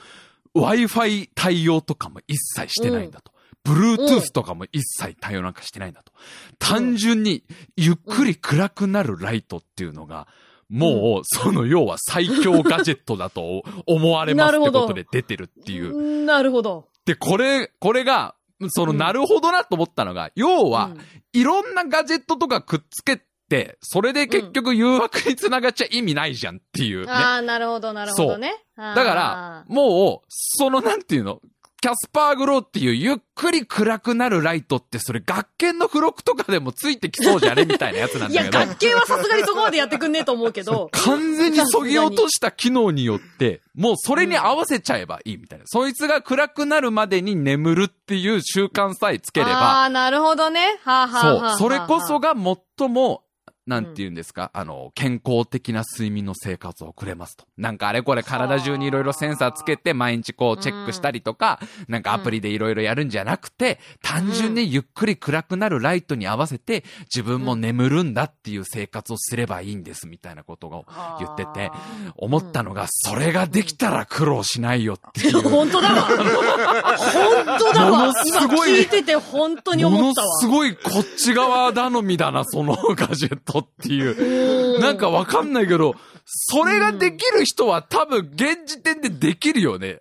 [0.54, 3.33] Wi-Fi 対応とかも一切してないんだと。
[3.64, 6.12] Bluetooth とかも一切対応なんかしてないんだと。
[6.59, 7.44] 単純に、
[7.76, 10.26] ゆっくり暗くなるライトっていうのが、
[10.68, 16.24] もう、その要は最強ガジェットだと思われますってことで出てるっていう。
[16.24, 16.88] なるほど。
[17.04, 18.35] で、これ、これが、
[18.68, 20.90] その、なるほどなと思ったのが、要は、
[21.33, 23.22] いろんなガジェットとかくっつけ、
[23.80, 28.54] それで結局誘惑につながっちゃ意味ないじゃんっていう、ね、ああ、なるほど、なるほどね。
[28.76, 31.40] だから、もう、そのなんていうの、
[31.80, 38.58] キャスパーグローっていうゆっくり暗くなるライトってそれ学研の付録とかでもついてきそうじゃねみたいなやつなんだけど。
[38.58, 40.88] いや、学研はさすがにそこまでやってくんねえと思うけど。
[40.92, 45.62] 完全に削ぎ落とした機能によって、もうそれに合わせちゃえばいいみたいな。
[45.62, 49.52] うん、そいつが暗くなるまでに眠るっていう習慣さえつければ。
[49.52, 50.80] ああ、なるほどね。
[50.82, 51.68] はあ、はあ、そう。
[51.70, 53.22] それこそが最も
[53.68, 57.44] なんて言うんですか、うん、あの、健康的な睡眠の生活を送れますと。
[57.57, 70.87] なんかあれこれ体中にいろいろセンサーつけて毎日こうチェックしたりとか、うん、なんかアプリでいろいろやるんじゃなくて、単純にゆっくり暗くなるライトに合わせて自分も眠るんだっていう生活をすればいいんですみたいなことを
[71.18, 71.70] 言ってて、
[72.16, 75.42] 思ったのが、それができたら苦労しないよっていう。
[75.42, 76.02] 本当だわ。
[76.02, 76.16] 本
[77.59, 77.98] 当だわ。
[77.98, 78.70] ものすごい。
[78.78, 80.26] 聞いてて本当に思ったわ。
[80.26, 84.80] ものすごいこっち側頼みだな、そのガジェットっていう。
[84.80, 85.94] なんかわかんないけど、
[86.24, 90.00] それができる人は多分現時点でできるよね。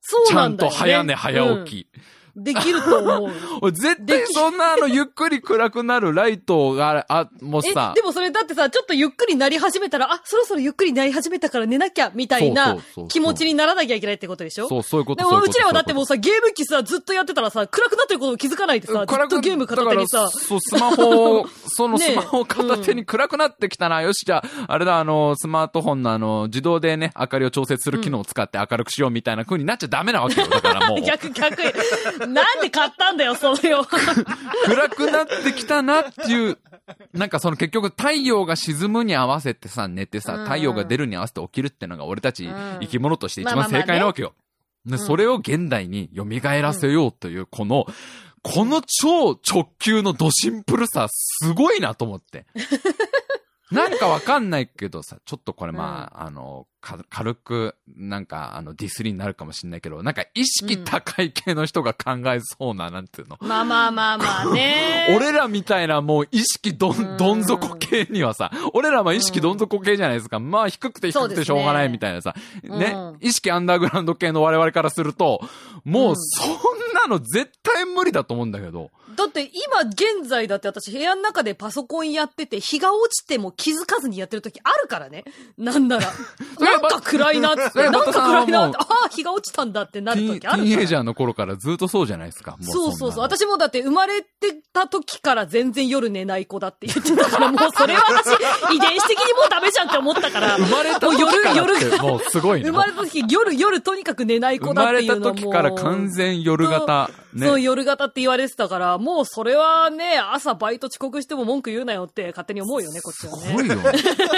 [0.00, 1.88] そうなんだ、ね、ちゃんと早寝早起き。
[1.96, 3.30] うんできると思
[3.62, 3.72] う。
[3.72, 7.92] 絶対そんなあの、ゆっくり暗くなるライトが、あ、もうさ。
[7.94, 12.76] でもそれだってさ、ちょっとゆっくりなり始めたら、あ、そろそろゆっくりなり始めたから寝なきゃ、みたいな
[13.08, 14.68] 気持ちにならなきゃいけないってことでしょ？
[14.68, 20.28] そう、そういうことでもうちらはだってもうさ、ゲーム機さ、ずっとやってたらさ、暗くなってることを気づかないでさ、ずっとゲーム片手にさ。
[20.28, 24.02] そう、スマホ、その スマホ片手に暗くなってきたな。
[24.02, 30.48] よし、じゃあ、あれだ、あの、スマートフォンのあの、自動でね、明かりを調節する機能を使って明るくしようみたいな風になっちゃダメなわけよ。
[30.48, 31.00] だからもう。
[31.04, 31.62] 逆、逆。
[32.26, 33.84] なんで買ったんだよ、それを。
[34.64, 36.58] 暗くなってきたなっていう、
[37.12, 42.48] なんかその結局太陽が沈むに合わせてさ、寝てさ、太陽が出るに合わせて起きるってのが俺たち
[42.80, 44.34] 生き物として一番正解なわけよ。
[44.86, 47.86] で、それを現代に蘇らせようという、この、
[48.42, 52.44] この超直球のドシンプルさ、すごいなと思って。
[53.70, 56.66] なんかわかんないけどさ、ちょっとこれまあ、うん、あの、
[57.08, 63.38] 軽く、なんか、あの、ディスリになるかもしんないけど、なんか意識高い系の人が考えそうな、なんていうの？
[63.40, 65.08] まあまあまあまあね。
[65.16, 70.38] 俺らみたいなもう意識どん、どん底系にはさ、俺らは意識どん底系じゃないですか。
[70.40, 75.40] まあ低くて低くてしょうがないみたいなさ、ねね、意識アンダーグラウンド系の我々からすると、
[75.84, 76.52] もうそん
[76.94, 78.90] なの絶対無理だと思うんだけど。
[79.14, 85.24] だって今現在だって私部屋の中でパソコンやってて日が落ちても気づかずにやってる時あるからね。
[85.56, 86.04] なんなら。
[86.58, 92.56] なんか暗いなって、なんか暗いなって、ああ、日が落ちたんだってなる時あるティーンエイジャーの頃からずっとそうじゃないですか。
[92.60, 93.20] そうそうそう。
[93.20, 94.28] 私もだって生まれて
[94.72, 100.56] た時から全然夜寝ない子だって言ってたから、もうそれは私遺伝子的にもうダメじゃんって思ったから。
[100.56, 102.70] 生まれた時から夜、もうすごいね。
[102.70, 105.20] 生まれた時夜、夜とにかく寝ない子だっていうのも。
[105.20, 107.10] 生まれた時から完全夜型。
[107.34, 113.46] ね、そう、夜型って言われてたから、もうそれはね、朝バイト遅刻しても文句言うなよって勝手に思うよね、こっちはね。
[113.46, 113.76] すごいよ。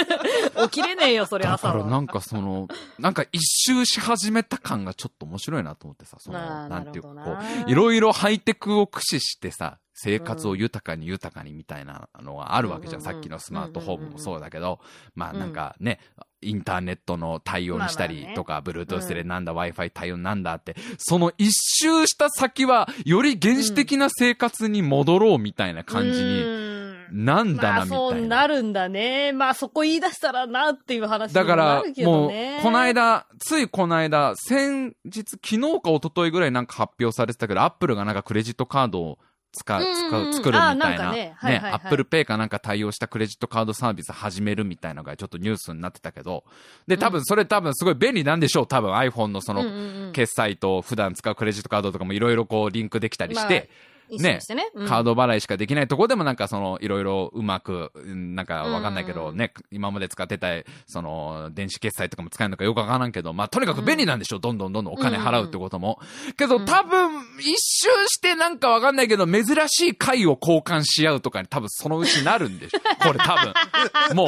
[0.69, 1.73] 起きれねえよ、それ朝は。
[1.73, 13.01] だからなんかその、なんか一周し始めた感がちょっと面白いなと思ってさ、その、なんていうかこう、いろいろハイテクを駆使してさ、生活を豊かに豊かにみたいなのがあるわけじゃん。
[13.01, 14.79] さっきのスマートフォンもそうだけど、
[15.15, 15.99] まあなんかね、
[16.39, 26.67] インターネットの対応にしたりとか、Bluetooth でなんだ、Wi-Fi 対応なんだって、その一周した先は、より原始的な生活に戻ろうみたいな感じに、
[27.11, 27.97] なんだな、みたいな。
[27.97, 29.31] そうなるんだね。
[29.31, 32.31] まあそこ言い出したらなっていう話だから、もう、
[32.61, 39.19] この間、ついこの間、先日、昨日か一昨日ぐらいなんか発表されてたけど、アップルがなんかクレジットカードを
[39.51, 46.43] 使う、使う、作るみたいな、ね、アップルペイかなんか対応したクレジットカードサービス始めるみたいなのがちょっとニュースになってたけど、
[46.87, 53.69] で、多分それ多分すごい便利なんでしょう、多分 iPhone のその、決済と普段使うクレジットカードとかもいろいろこうリンクできたりして、
[54.09, 54.71] ね、ね。
[54.73, 60.47] うん、カード払いしかできないとこでもなんかその、いろいろうまく、なんかわかんないけど、ね、今まで使ってた、
[60.85, 65.99] その、電子決済とかも使えるのかよくわからんけど、まあ、とにかく便利なんでしょ、うん、どんどんどんどんお金払うってことも。
[66.37, 72.79] けど、多分、一周してなんかわかんないけど、珍しい貝を交換し合うとかに多分そのうちなるんでしょ。
[73.03, 74.15] これ多分。
[74.15, 74.27] もう、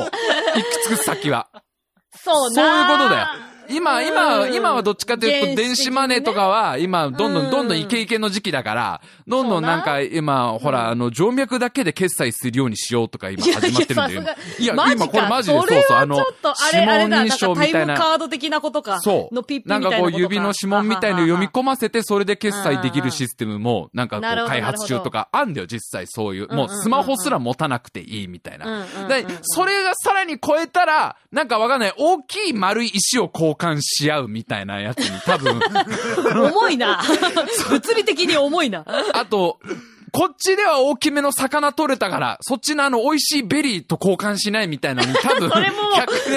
[0.60, 1.48] いくつく先は。
[2.12, 3.28] そうそういうことだよ。
[3.70, 7.80] 今、今、今はどっちかというと、電子マネーとかは、今、どんどんどんどん。
[7.80, 14.38] イケイケの時期だから、どんどんなんか、今、ほら、あの、静脈だけで決済するようにしようとか今始まってるんだよ。
[14.60, 16.18] いや、今これマジで、そうそう、あの、
[16.74, 17.96] 指紋認証みたいな。
[17.96, 19.00] カード的なことか。
[19.02, 19.36] そう。
[19.36, 26.54] のピッピなんかこう、指の指紋みたいの読み込ませて、それで決済できるシステムも、なんかこう、開発中とか、あんだよ、実際そういう。
[26.54, 28.86] もう、スマホすら持たなくていいみたいな。
[29.08, 34.40] で、それがさらに超えたら、なんかわかんない、大きい丸い石を交換し合うみたいな。
[34.40, 35.60] みたいなやつに多分
[36.52, 37.02] 重いな。
[37.70, 38.84] 物理的に重いな。
[39.20, 39.60] あと、
[40.12, 45.78] こっちでは大きめの魚取れたから、そっちのあの美味しいベリーと交換しないみたいなのに多分、 それも、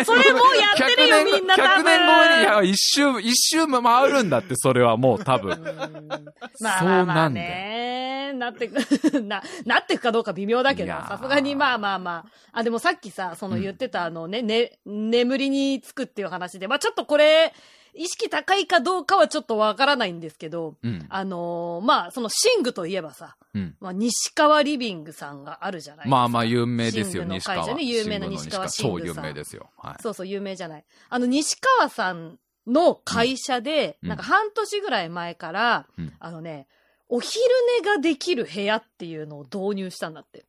[0.05, 1.69] それもやってるよみんな多分。
[1.69, 5.63] 100年後に、いや、一周、一周回るんだって、それはもう多分。
[6.61, 8.75] まあまあまあね、なってく、
[9.23, 12.59] な、なってくかどうか微妙だけど、さすがにまあまあまあ。
[12.59, 17.55] あ、でもさっきさ、その言ってたあのね、ね、眠りにつくっていう話で、まあちょっとこれ、
[17.95, 26.11] 意識高いかどうかはちょっとわからないんですけど、うん、あのー、まあ、その寝具といえばさ、うん、まあ、西川リビングさんがあるじゃないですか。
[26.11, 27.75] まあまあ、有名ですよ、西川。
[27.75, 28.87] ね、有名な西川寝具さん。
[28.87, 29.71] 超有名ですよ。
[29.77, 30.03] はい。
[30.03, 30.85] そうそう、有名じゃない。
[31.11, 35.87] あの、西川さんの会社で、うん、なんか半年ぐらい前から、
[36.19, 36.67] あのね、
[37.09, 37.43] お昼
[37.81, 40.47] 寝ができる部屋っていうのを導入したんだって。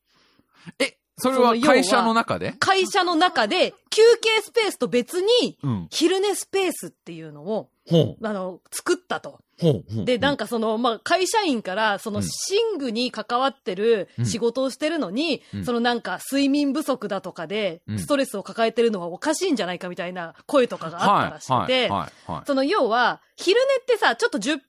[0.80, 2.53] え、それは会社の中で？
[2.59, 5.57] 会社の中で、休憩スペースと別に、
[5.89, 7.70] 昼寝スペースっていうのを、
[8.24, 9.39] あの、作ったと。
[10.05, 12.28] で、なんかその、まあ、会社員から、その、寝
[12.80, 21.91] 具に関わってる仕事をしてるのに、うん、そのなんか、睡眠不足だとかで、ストレスを抱えてるのはおかしいんじゃないかみたいな声とかがあったらしくて、
[22.45, 24.59] その、要は、昼寝ってさ、ちょっと10分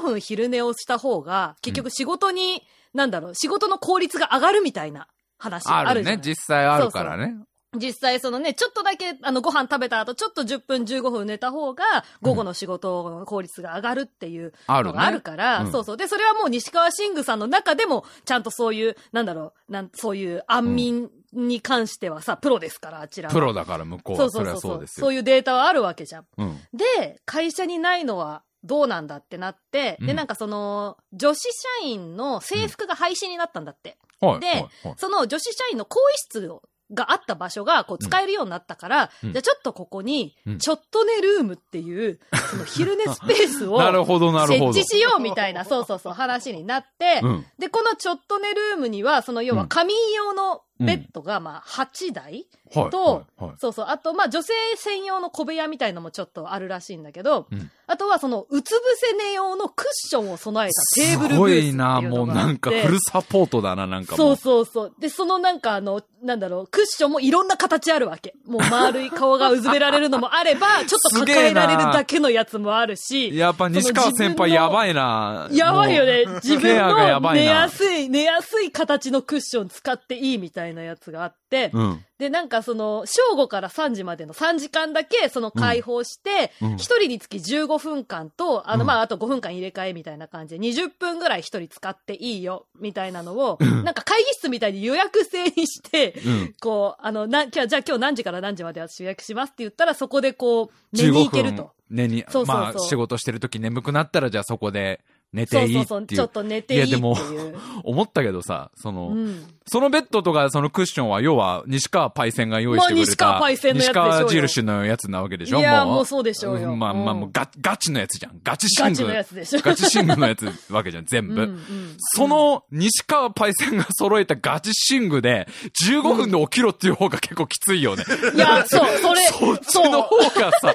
[0.00, 2.54] 15分昼寝をした方が、結局仕事に、
[2.92, 5.06] うん、なんだろう、仕事の効率が上がるみたいな
[5.44, 6.18] 話あるね。
[6.22, 7.24] 実際あるからね。
[7.24, 11.84] そうそう実際そのね、ちょっとだけ、あの、ご飯食べた後、ちょっと10分15分寝た方が、
[12.22, 15.96] 午後の仕事の効率が上がるっていうのがあるから、ねうん、そうそう。
[15.96, 24.30] で、それはもう西川慎吾さんの中でも、ちゃんとそういう、なんだろう、なんそういう安眠に関してはさ、プロですから、あちらプロだから向こうは。
[24.30, 24.86] そうそうそうそう。
[24.86, 26.26] そういうデータはあるわけじゃん。
[26.38, 33.98] うん、で、会社にないのは、どうなんだってなって、で、なんかその、女子社員の制服が廃止になったんだって。
[34.40, 36.62] で、その女子社員の更衣室を
[36.92, 43.78] があった場所がこう使えるようになったから、うん、じゃあちょっとここに、ちょっと寝ルームっていう、その昼寝スペースを
[44.46, 53.24] 設置しようみたいな、そうそうそう話になって、うん、で、このちょっと寝ルームには、その要は仮眠用のベッドがまあ8台と、
[53.58, 64.94] そうそう、あとまあ女性専用の小部屋みたいのもちょっとあるらしいんだけど、うん、あとはそのうつ伏せ寝用のクッションを備えたテーブルブースすごいな、もうなんかフルサポートだな、なんかそうそうそう。
[64.98, 68.34] で、そのなんかあの、なんだろう、クッションもいろんな形あるわけ。
[68.46, 73.36] もう丸い顔がうずめられるのもあれば、 ちょっと抱えられるだけのやつもあるし。
[73.36, 75.48] やっぱ西川先輩やばいな。
[75.52, 76.24] やばいよね。
[76.42, 101.72] 自分の寝やすい、寝やすい形のクッション使っていいみたいなやつがあって、うん、で、なんかその、正午から3時までの3時間だけ、その開放して、一、うん、人につき15分間と、あの、まあ、あと5分間入れ替えみたいな感じで、20分ぐらい一人使っていいよ、みたいなのを、なんか会議室みたいに予約制にして、うん、こう、あの、な、じゃあ今日何時から何時まで私予約しますって言ったら、そこでこう、寝に行けると。
[101.90, 102.56] 寝に、そうそうそう。
[102.56, 105.00] まあ、仕事してる時眠くなったら、じゃあそこで、
[105.34, 105.78] 寝ていいっていう。
[105.78, 106.98] そうそうそう、ちょっと寝ていいっていう。
[106.98, 107.16] いやでも、
[107.82, 113.10] 思ったけどさ、その、うん、そのベッドとかそのクッションは、要は、西川パイセンが用意してくれた。
[113.10, 114.04] 西川パイセンのやつでしょ。
[114.04, 116.76] 西川印のやつなわけでしょいや、もうそうでしょうよ。
[116.76, 118.32] まあまあ、もうガガチのやつじゃん。
[118.44, 118.90] ガチシング。
[118.90, 119.60] ガチのやつでしょ。
[119.60, 121.34] ガチシングのやつわけじゃん、全部。
[121.34, 121.58] うんうん、
[121.98, 125.48] その、西川パイセンが揃えたガチシングで、
[125.84, 128.04] 15分で起きろっていう方が結構きついよね。
[128.34, 129.24] いや、そう、それ。
[129.34, 130.74] そっちの方がさ、そっ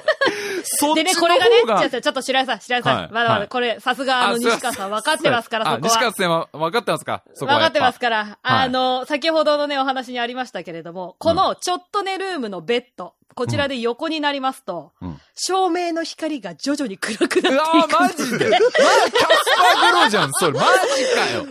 [0.72, 0.94] ちの方が。
[0.96, 5.80] でね、これがね、ちょっと白井さん、白井さん、まだまだ、これ、さすが、あの、西川さん分かってますから、そこは。
[5.82, 7.22] 西川さんは分かってますか？
[7.34, 7.58] そこは。
[7.58, 8.38] 分かってますから。
[8.42, 18.50] あの、先ほどのね、お話にありましたけれども、このちょっと寝ルームのベッド、こちらで横になりますと、うん、照明の光が徐々に暗くなっていくうわマジで？
[18.50, 18.72] マジキャス
[19.56, 20.58] パーグローじゃん、それ。
[20.58, 20.66] マジ
[21.14, 21.46] かよ。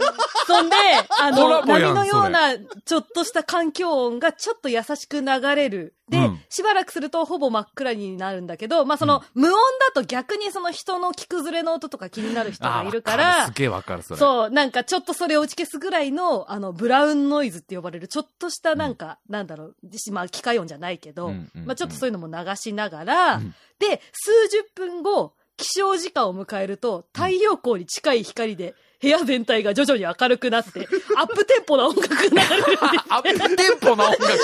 [0.50, 0.76] そんで、
[1.22, 5.95] あの、波のような、ちょっとした環境音がちょっと優しく流れる。
[6.10, 14.20] で、うん、しばらくするとほぼ真っ暗になるんだけど、まあ、その、無音だと逆にその人の着崩れの音とか気になる人がいるから、すげえわかる、それ。
[14.20, 19.76] そう、なんかちょっとそれを打ち消すぐらいの、あの、ブラウンノイズって呼ばれる、ちょっとしたなんか、うん、なんだろう、
[20.12, 30.86] まあ、機械音じゃないけど、うんうんうん、まあ、ちょっとそういうのも流しながら、うん、で、数十分後、起床時間を迎えると、太陽光に近い光で、部屋全体が徐々に明るくなって、
[31.16, 32.50] アップテンポな音楽になる。
[33.10, 34.41] アップテンポな音楽アッ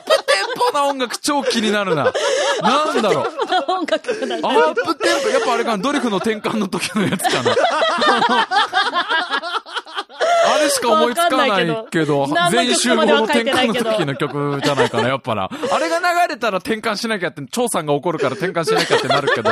[0.00, 2.12] プテンポな音楽超気になるな。
[2.60, 3.24] なんだろう。
[3.24, 7.54] アップテンポな音楽がアップテンポ、やっぱあれかな、ドリフの転換の時のやつかな。
[10.50, 15.48] あれしか思いつかないけど、全員集合の転換の時の曲じゃないかな、やっぱな。
[15.70, 19.50] あれが流れたら転換しなきゃって、張さんが怒るから転換しなきゃってなるけど。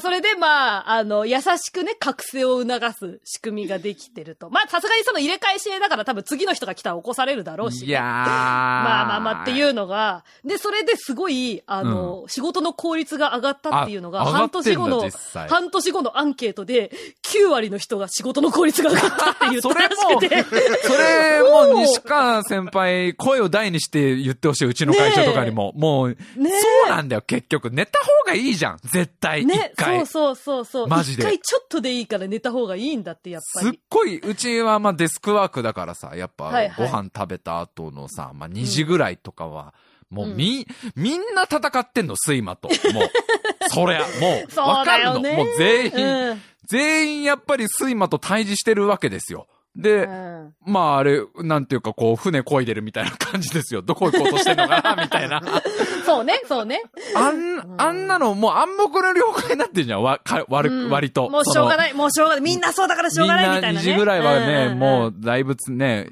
[0.00, 4.50] だからそれでまあ、あの、優しくね、覚醒を促す仕組みができてると。
[4.50, 7.86] まあ、さすがにその入れ替え制だから多分次の人が来たら起こされるだろうし。
[7.86, 8.04] いやー。
[8.04, 15.08] まあまあまあっていうのが、で、それですごい、あの、うん、仕事の効率が上がったっていうのが、半年後の、
[15.48, 16.90] 半年後のアンケートで、
[17.24, 20.42] 9割の人が仕事の効率が上がったって言ったらしくて。
[20.82, 25.72] それも、それも西川先輩、声を大にして言ってほしい、うちの会社とかにも。
[25.76, 27.70] もう、ね、そうなんだよ、結局。
[27.70, 29.44] 寝た方がいいじゃん、絶対。
[29.44, 30.88] ね、そうそうそうそう。
[30.88, 31.22] マジで。
[31.22, 33.66] 一回ちょっとでいいから寝た方がいいんだって、やっぱり。
[33.66, 39.74] すっごい、うちはまあデスクワークだからさ、やっぱご飯食べた後のさ、まあ2時ぐらいとかは、
[40.10, 40.66] もうみ、
[40.96, 42.68] うん、みんな戦ってんの、睡魔と。
[42.68, 43.10] もう、
[43.70, 45.20] そりゃ、もう、わかるの。
[45.20, 49.46] もう全員、うん、全員やっぱり睡魔と対峙してるわけですよ。
[49.76, 53.82] で、うん、まああれ、なんていうかこう、船漕いでるみたいな感じですよ。
[53.82, 55.40] どこ行こうとしてんのかな、みたいな。
[56.04, 56.82] そうね、そうね。
[57.14, 61.30] あん、あんなのもう暗黙の了解になってんじゃん、わ、か、割、うん、割と。
[61.30, 62.42] もうしょうがない、もうしょうがない。
[62.42, 63.72] みんなそうだからしょうがないみたいな、ね。
[63.74, 66.08] みんな2時ぐらいはね、うん、もうだいぶね、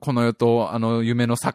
[0.00, 1.52] この世とあの夢の境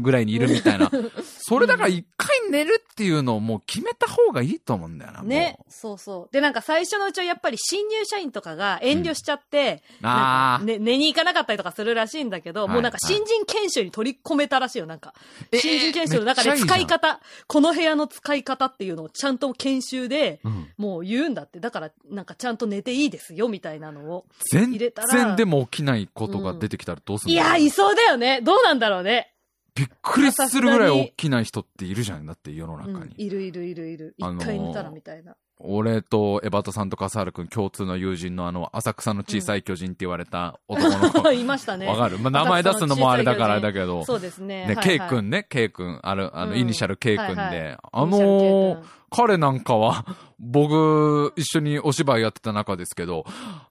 [0.00, 0.90] ぐらいにいるみたいな。
[1.40, 5.22] それだから一回寝るっていうのをもう決めた方がいいと思うんだよな。
[5.22, 5.58] ね。
[5.68, 6.32] そうそう。
[6.32, 10.64] で、なんか最初のうちはやっぱり新入社員とかが遠慮しちゃって、ああ。
[10.64, 15.14] ね、寝に行かなかったりとかするらしいんだけど、はい、もうなんか新人研修に取り込めたらしいよ、なんか。
[15.52, 20.40] 新人研修の中で使い方、この部屋の使い方っていうのをちゃんと研修で、
[20.76, 21.60] もう言うんだって。
[21.60, 25.08] だから、なんかちゃんと寝ていいですよ、みたいなのを入れたら。
[25.08, 28.40] 全然でも起きないことが出てきたらどうするの、うん、いや、いそうだよね。
[28.40, 29.32] どうなんだろうね。
[29.78, 32.26] びっくりするぐらい大きな人っているじゃん。
[32.26, 32.96] だって世の中に。
[32.96, 34.14] うん、いるいるいるいる。
[34.18, 35.36] 一回寝たらみたいな。
[35.60, 41.30] 俺とエバタさんと笠原くん共通の友人のあの、浅草の小さい巨人って言われた男の子。
[41.32, 41.86] いましたね。
[41.86, 42.18] わかる？
[42.18, 44.04] まあ、名前出すのもあれだからだけど。
[44.04, 44.66] そうですね。
[44.66, 50.04] ね、ケイくんね、ケイくん、ある、あの、イニシャルケイくんで、あの彼なんかは、
[50.38, 53.24] 僕、一緒にお芝居やってた中ですけど、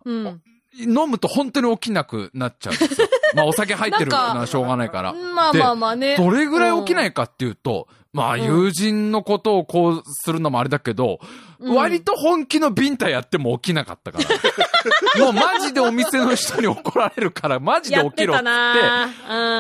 [0.06, 0.42] うん、
[0.80, 3.08] 飲むと本当に起きなくなっちゃうんですよ。
[3.36, 5.14] まあお酒入ってるのはしょうがないから。
[5.14, 6.18] まあまあまあね。
[6.18, 11.20] どれぐらい起きないかっていうと、うん、まあ友人のことをこうするのもあれだけど、
[11.60, 14.26] うん、割と本気のビンタやっても起きなかったから。
[15.20, 18.50] もうマジでお店の人に怒られるから、マジで起きろってって、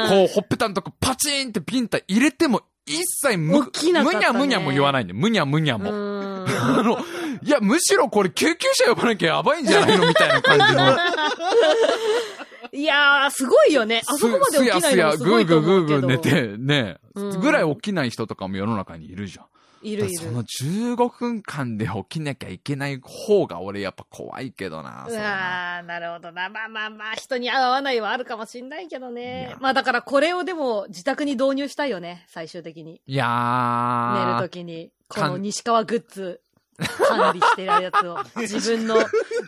[0.09, 5.89] こうほっぺたんとこパチンってビンタ入れても一切む、むにゃむにゃも言わないんで、むにゃむにゃも。
[5.91, 6.97] あの、
[7.43, 10.97] いや、むしろこれ救急車呼ばなきゃやばいんじゃないのみたいな感じの。
[12.71, 14.01] いやー、すごいよね。
[14.07, 16.07] あそこまで起きないのすごいと思うけど。
[16.07, 16.97] すやすやぐーぐーぐー寝て、ね、
[17.41, 19.45] ぐらい起きない人とかも世の中にいるじゃん。
[19.81, 20.17] いるいる。
[20.17, 25.05] その15分間で起きなきゃいけない方が俺やっぱ怖いけどな。
[25.05, 26.49] ああ、なるほどな。
[26.49, 29.55] まあまあまあ、人に合わないはあるかもしんないけどね。
[29.59, 33.01] まあだからこれをでも自宅に導入したいよね、最終的に。
[33.05, 34.25] いやー。
[34.27, 34.91] 寝るときに。
[35.09, 36.41] この西川グッズ。
[37.07, 38.97] 管理してるやつを、 自分の、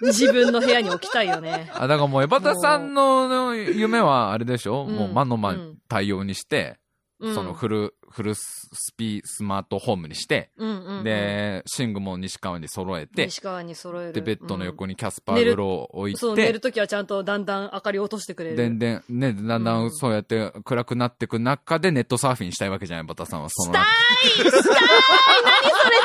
[0.02, 1.70] 自分の部屋に置きたいよね。
[1.76, 4.86] あ、だからもう、エバタさんの夢はあれでしょ？
[4.86, 5.56] もう、間の間
[5.88, 6.80] 対応にして、
[7.22, 14.14] そのフル、フルスピスマートホームにして、うんうんうん、で、寝具も西川に揃えて、西川に揃える。
[14.14, 18.56] で、ベッドの横にキャスパーグローを置いて、そう、寝るときはちゃんとだんだん明かりを落としてくれる。
[18.56, 23.50] でんでん、ね、だんだんそうやって暗くなっていく中でネットサーフィンしたいわけじゃない、バタさんは。
[23.50, 23.86] そのしたい
[24.30, 24.52] したい。
[24.52, 24.72] 何それ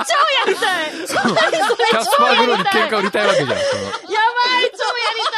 [0.04, 0.14] 超
[0.50, 0.90] やりたい。
[1.06, 1.36] そう。
[1.36, 3.50] キャスパーグローに喧嘩売りたいわけじゃん。
[3.50, 4.83] やばい超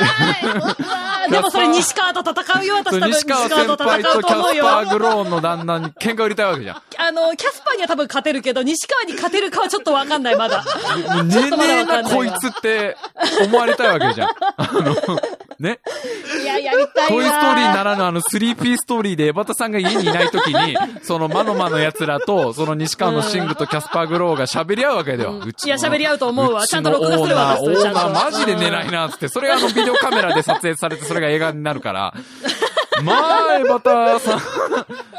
[0.01, 0.07] や
[0.43, 4.65] りたいでもそれ西川と戦うよ、私多分西川と戦うと思うよ。
[4.65, 6.77] キャスパーグローの旦那に喧嘩売りたいわけじゃん。
[6.99, 10.65] あの、キャスパーには多分勝てるけど、西川に勝てるかはちょっとわかんない、まだ。
[11.25, 12.97] ねねえなこいつって
[13.45, 14.29] 思われたいわけじゃん。
[14.57, 14.97] あの、
[15.59, 15.81] ね。
[16.47, 25.41] や、やりたいトイストーリーならぬあの、スリーピーストーリーで、エバタさんが家にいない時に、その、マノマの奴らと、その西川のシングとキャスパーグローが喋り合うわけだよ。
[25.45, 26.67] うちいや、喋り合うと思うわ。
[26.67, 29.29] ちゃんと録画するわ、オーナー、マジで寝ないな、つって。
[29.29, 32.15] それがあの、ビデオカメラで撮影されて、それが映画になるから。
[33.03, 34.41] まあ、エバタさん。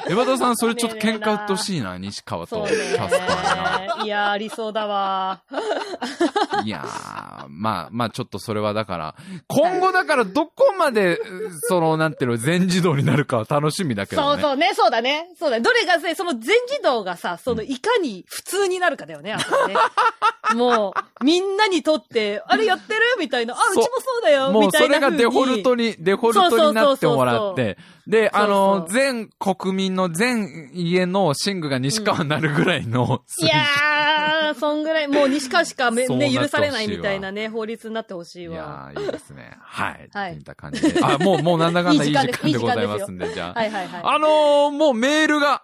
[0.10, 5.42] エバタさん、それちょっと喧嘩売ってほしいな、西川とキャスパーいや、ありそうだわ。
[6.64, 9.16] いやー、まあ、まあ、ちょっとそれはだから、
[9.48, 11.20] 今後だからどこまで、
[11.62, 14.42] その、なんていうの、全自動になるかは楽しみだけどね。
[14.42, 15.30] そうそうね、そうだね。
[15.38, 15.64] そうだね。
[15.64, 19.76] どれがね、その全自動がさ、その、いかに普通になるかだよね、あとね。
[20.56, 23.02] もう、みんなにとって、あれやってる？
[23.20, 24.62] みたいな、あ、うちもそうだよ、みたいな。
[24.62, 27.67] もうそれがデフォルトに、デフォルトになってもらって、
[28.06, 38.56] で、あの、全国民の全家の寝具が西川になるぐらいの、うん、いやー、そんぐらい、もう西川しかね、許されないみたいなね、法律になってほしいわ。
[38.94, 39.58] いやー、いいですね。
[39.60, 40.10] はい。
[40.14, 40.36] はい。
[40.36, 41.00] みた感じで。
[41.04, 43.60] あ、もう、もうなんだかんだいい時間でございますんで、じゃあ。
[43.60, 44.02] はいはいはい。
[44.04, 45.64] あのー、もうメールが、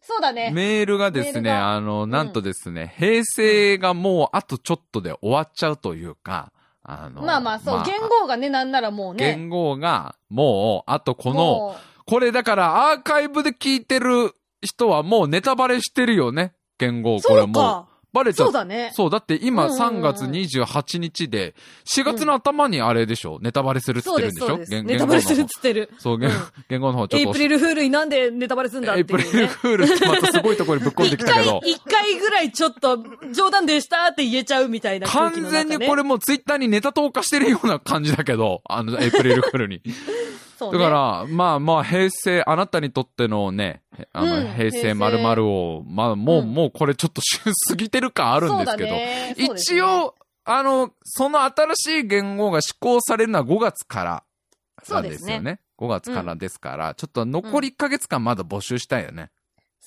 [0.00, 0.52] そうだね。
[0.54, 6.52] メールがですね、あの、なんとですね、うん、平成がもうあとちょっとで終わっちゃうというか、
[6.88, 9.34] あの、まあまあ、そう、まあ、言語がね、なんならもうね。
[9.34, 11.76] 言語が、もう、あとこの、
[12.06, 16.54] これだからアーカイブで聞いてる人はもうネタバレしてるよね。
[16.78, 17.95] 言語、これもう。
[18.16, 18.46] バレちゃう。
[18.46, 18.90] そうだね。
[18.94, 21.54] そう、だって今3月28日で、
[21.94, 24.58] 4月の頭にあれでしょ、ネタバレするっつってるんでしょ？
[24.82, 25.90] ネタバレするっつってる。
[25.98, 27.16] そう、言語の方ちょっと。
[27.18, 31.60] エイプリルフールになんでネタバレするんだってエイプリルフールってまたすごいところにぶっ込んできたけど。
[31.64, 32.98] 一回ぐらいちょっと
[33.32, 39.82] 冗談でしたって言えちゃうみたいな、完全にこれもうツイッターにネタ投下してるような感じだけど、あの、エイプリルフールに。
[40.58, 43.82] だから、まあまあ、平成、あなたにとってのね、
[44.12, 47.20] あの、うん、平成〇〇を、まあ、もう、うん、もうこれちょっと
[47.68, 54.24] 過ぎてる感あるんですけど、ね、一応、あの、その新しい言語が施行されるのは5月から
[54.88, 55.40] なんですよね。
[55.40, 55.60] ね。
[55.78, 59.30] 5月からですから、ちょっと残り1ヶ月間まだ募集したいよね。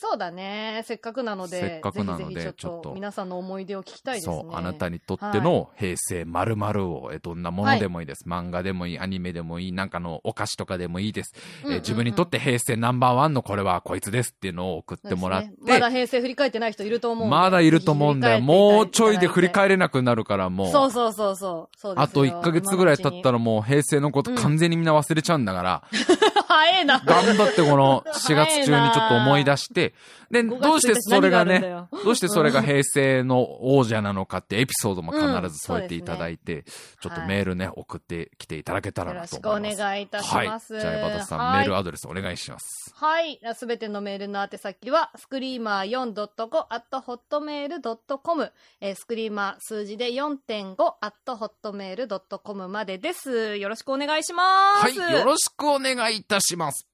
[0.01, 0.83] そうだね。
[0.85, 4.43] せっかくなので、せっかくなので、ちょっと皆さんの思い出を聞きたいですね。
[4.43, 11.33] そう、あなたにとっての平成〇〇を、えどんなものでもいいです、はい、漫画でもいい、アニメでもいい、なんかのお菓子とかでもいいです。
[11.65, 15.49] え自分にとって平成ナンバーワンのこれはこいつですっていうのを送ってもらって。
[15.49, 18.39] ね、まだ平成振り返ってない人いると思うまだいると思うんだよ。
[18.39, 20.71] もうちょいで振り返れなくなるからもう。
[20.71, 21.77] そうそうそうそう。
[21.77, 25.83] そうあと1ヶ月ぐらい経ったらもう平成のこと完全にみんな忘れちゃうんだから。
[26.47, 26.99] 早いな。
[27.05, 29.88] 頑張ってこの4月中にちょっと思い出して、
[30.31, 31.59] で、どうしてそれがね、
[32.03, 36.63] どうしてそれが 平成の王者なのかってエピソードも必ず添えていただいて、
[37.01, 39.69] ちょっとメールね、送ってきていただけたらなと思います。
[39.69, 40.73] よろしくお願いいたします。
[40.73, 40.81] はい。
[40.81, 42.93] じゃあ、エバタさん、メールアドレスお願いします。
[42.95, 43.39] はい。
[43.55, 53.57] すべてのメールの宛先は、スクリーマー4.5 at hotmail.com、えー、スクリーマー数字で4.5 at hotmail.com までです。
[53.57, 54.99] よろしくお願いします。
[54.99, 55.13] はい。
[55.13, 56.87] よろしくお願いいたします。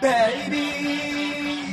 [0.00, 0.08] ベ
[0.46, 0.58] イビ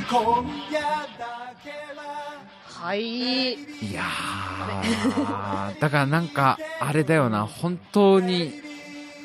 [0.00, 0.80] ー今夜
[1.18, 2.40] だけは。
[2.64, 3.52] はい。
[3.52, 3.58] い
[3.92, 5.80] やー。
[5.80, 7.44] だからなんかあれだよな。
[7.44, 8.52] 本当に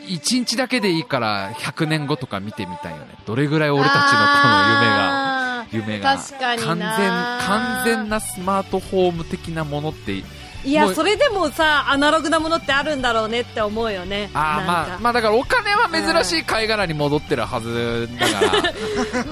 [0.08, 3.16] 1日だけでいいから100年後とか見てみたいよね。
[3.26, 6.18] どれぐらい俺たちのこの夢が夢が。
[6.18, 10.22] 完全完全なスマートフォーム的なものって
[10.64, 14.30] いやそれでもさアナログなものってあるんだろうねって思うよね。
[14.34, 18.58] あまあまあだからお金は珍しい貝殻に戻ってるはずだか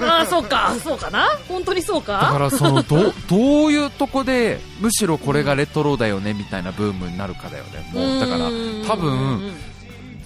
[0.06, 0.74] まあそうか。
[0.82, 1.28] そうかな。
[1.48, 2.12] 本当にそうか。
[2.14, 7.90] だからそのどどういうとこでむしろこれがレトロだよねみたいなブームになるかだよね。
[7.92, 8.50] もうだから
[8.86, 9.52] 多分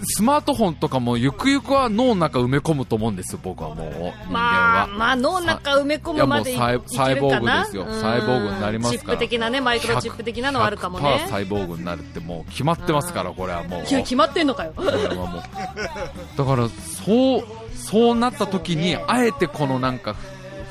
[0.02, 4.14] スマートフォンとかもゆくゆくは脳の中埋め込むと思うんですよ、僕はもう、人間は。
[4.30, 7.86] まあ、まあ、脳の中埋め込むまでいサイサイボーグですよ。
[8.00, 8.98] サイボーグになりますから。
[8.98, 11.26] チップ的なね、マイクロチップ的なのあるかもね。
[11.28, 13.84] サイボーグになるってもう決まってますから、これはもう。
[13.88, 14.72] いや、決まってんのかよ。
[14.76, 15.42] これはもう。
[16.36, 20.16] だから、そう、そうなった時に、あえてこのなんか、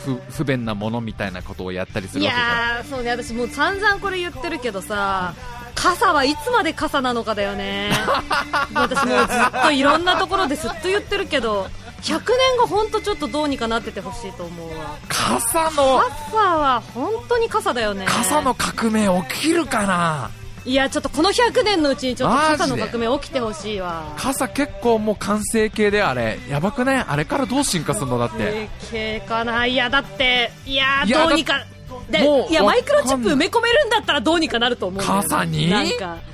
[0.04, 5.34] 不不便なものみたいなことをやったりするわけいやそうね私もう散々これ言ってるけどさ
[5.76, 7.92] 傘はいつまで傘なのかだよね。
[8.74, 11.68] 私もうずっといろんなところでずっと言ってるけど
[12.02, 14.96] 100年後本当ちょっとどうにかなっててほしいと思うわ。
[15.08, 16.00] 傘の
[16.32, 18.06] 傘は本当に傘だよね。
[18.08, 20.30] 傘の革命起きるかな？
[20.66, 24.04] いやちょっとこの100年のうちにちょっと傘の革命起きてほしいわ。
[24.18, 27.06] 傘結構もう完成形であれやばくない？
[27.08, 28.38] あれからどう進化するのだって。
[28.38, 29.76] 完成形かない。
[29.76, 31.66] やだっていやどうにか
[32.10, 35.72] でいやマイクロチップ埋め込めるんだったらどうにかなると思う傘に？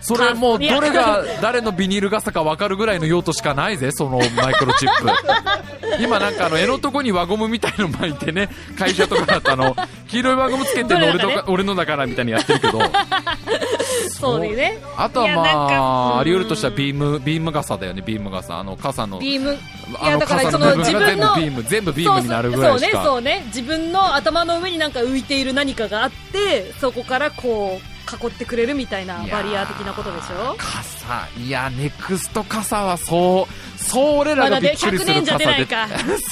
[0.02, 5.10] それもうどれが誰のビニール傘か分かるぐらいの用途しかないぜそのマイクロチップ。
[6.02, 9.76] 今なんかあの絵のとこに輪ゴムみたいの巻いてね会社とかだとあの。
[10.10, 12.80] 黄色い輪ゴムつけてるの俺の,、俺のだからみたいにやってるけど。
[14.10, 14.80] そうね。
[14.98, 18.60] あとはまああり得るとしたらビームビーム傘だよねビーム傘。
[18.60, 19.54] あの傘のビーム。
[19.54, 22.92] いやだからその自分の全部ビーム全部ビームになるぐらいしか。
[22.92, 23.44] そうねそうね。
[23.48, 30.56] 自分の頭の上になんか浮いている何かがあってそこからこう囲ってくれるみたいなバリア的なことでしょ？
[30.58, 31.28] 傘。
[31.38, 33.48] いやネクスト傘はそ
[33.78, 35.52] うそう俺らがびっくりする傘で、ま、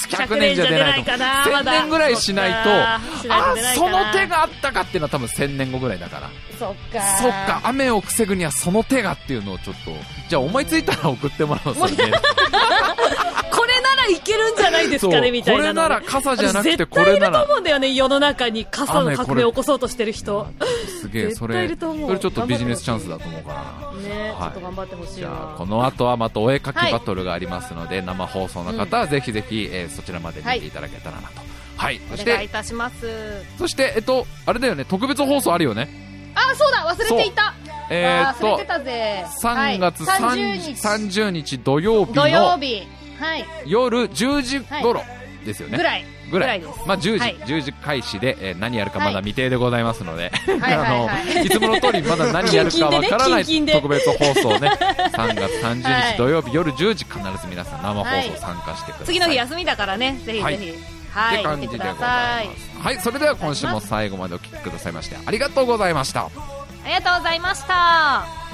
[0.09, 1.43] 100年じゃ出ないかな。
[1.43, 2.99] 1000年ぐらいしないとあ
[3.75, 6.29] その手があったかっていうのは多分1000年後ぐらいだから。
[6.57, 7.01] そっか。
[7.21, 9.91] そっか雨を防ぐにはその手がっていうのをちょっと
[10.29, 12.11] じゃあ思いついたら送ってもらおうそれで
[14.07, 20.47] いけるんじゃないですかねみたいなこれなら傘じゃなくてこれなら絶対いると思うんだよね世の中に傘の革命を起こそうとしてる人。
[21.01, 23.87] すげえそれそれちょっとビジネスチャンスだと思うから。
[24.01, 31.41] ね、はい、ちょっと頑張ってほしいじゃあこの後はまたお絵かきバトルがありますので、はい、生放送の方はぜひぜひ、えー、そちらまで見ていただけたらなと。
[31.77, 33.07] はい、そしてお願いいたします。
[33.57, 35.89] そしてえっとあれだよね特別放送あるよね。
[36.35, 37.53] あそうだ忘れていた。
[37.89, 42.85] えー、っと3月30日土曜日の土曜日
[43.19, 45.01] はい、夜10時頃
[45.45, 46.05] ですよね、ぐらい。
[46.29, 46.61] ぐらい。
[46.85, 51.49] まあ、10時、はい、10時開始で、えー、何やるかまだ未定でございますので、はい、 あのい。
[51.49, 60.19] つもの通りまだ何やるかわからない 特別放送ね3月30日土曜日夜10時必ず皆さん生放送参加してください、次の日休みだからね。
[60.25, 60.73] ぜひぜひ。
[61.09, 62.83] はい、って感じでございます。
[62.83, 62.99] はい。
[62.99, 66.29] それでは今週も最後までお聴きくださいましてありがとうございました。
[66.87, 68.46] ありがとうございました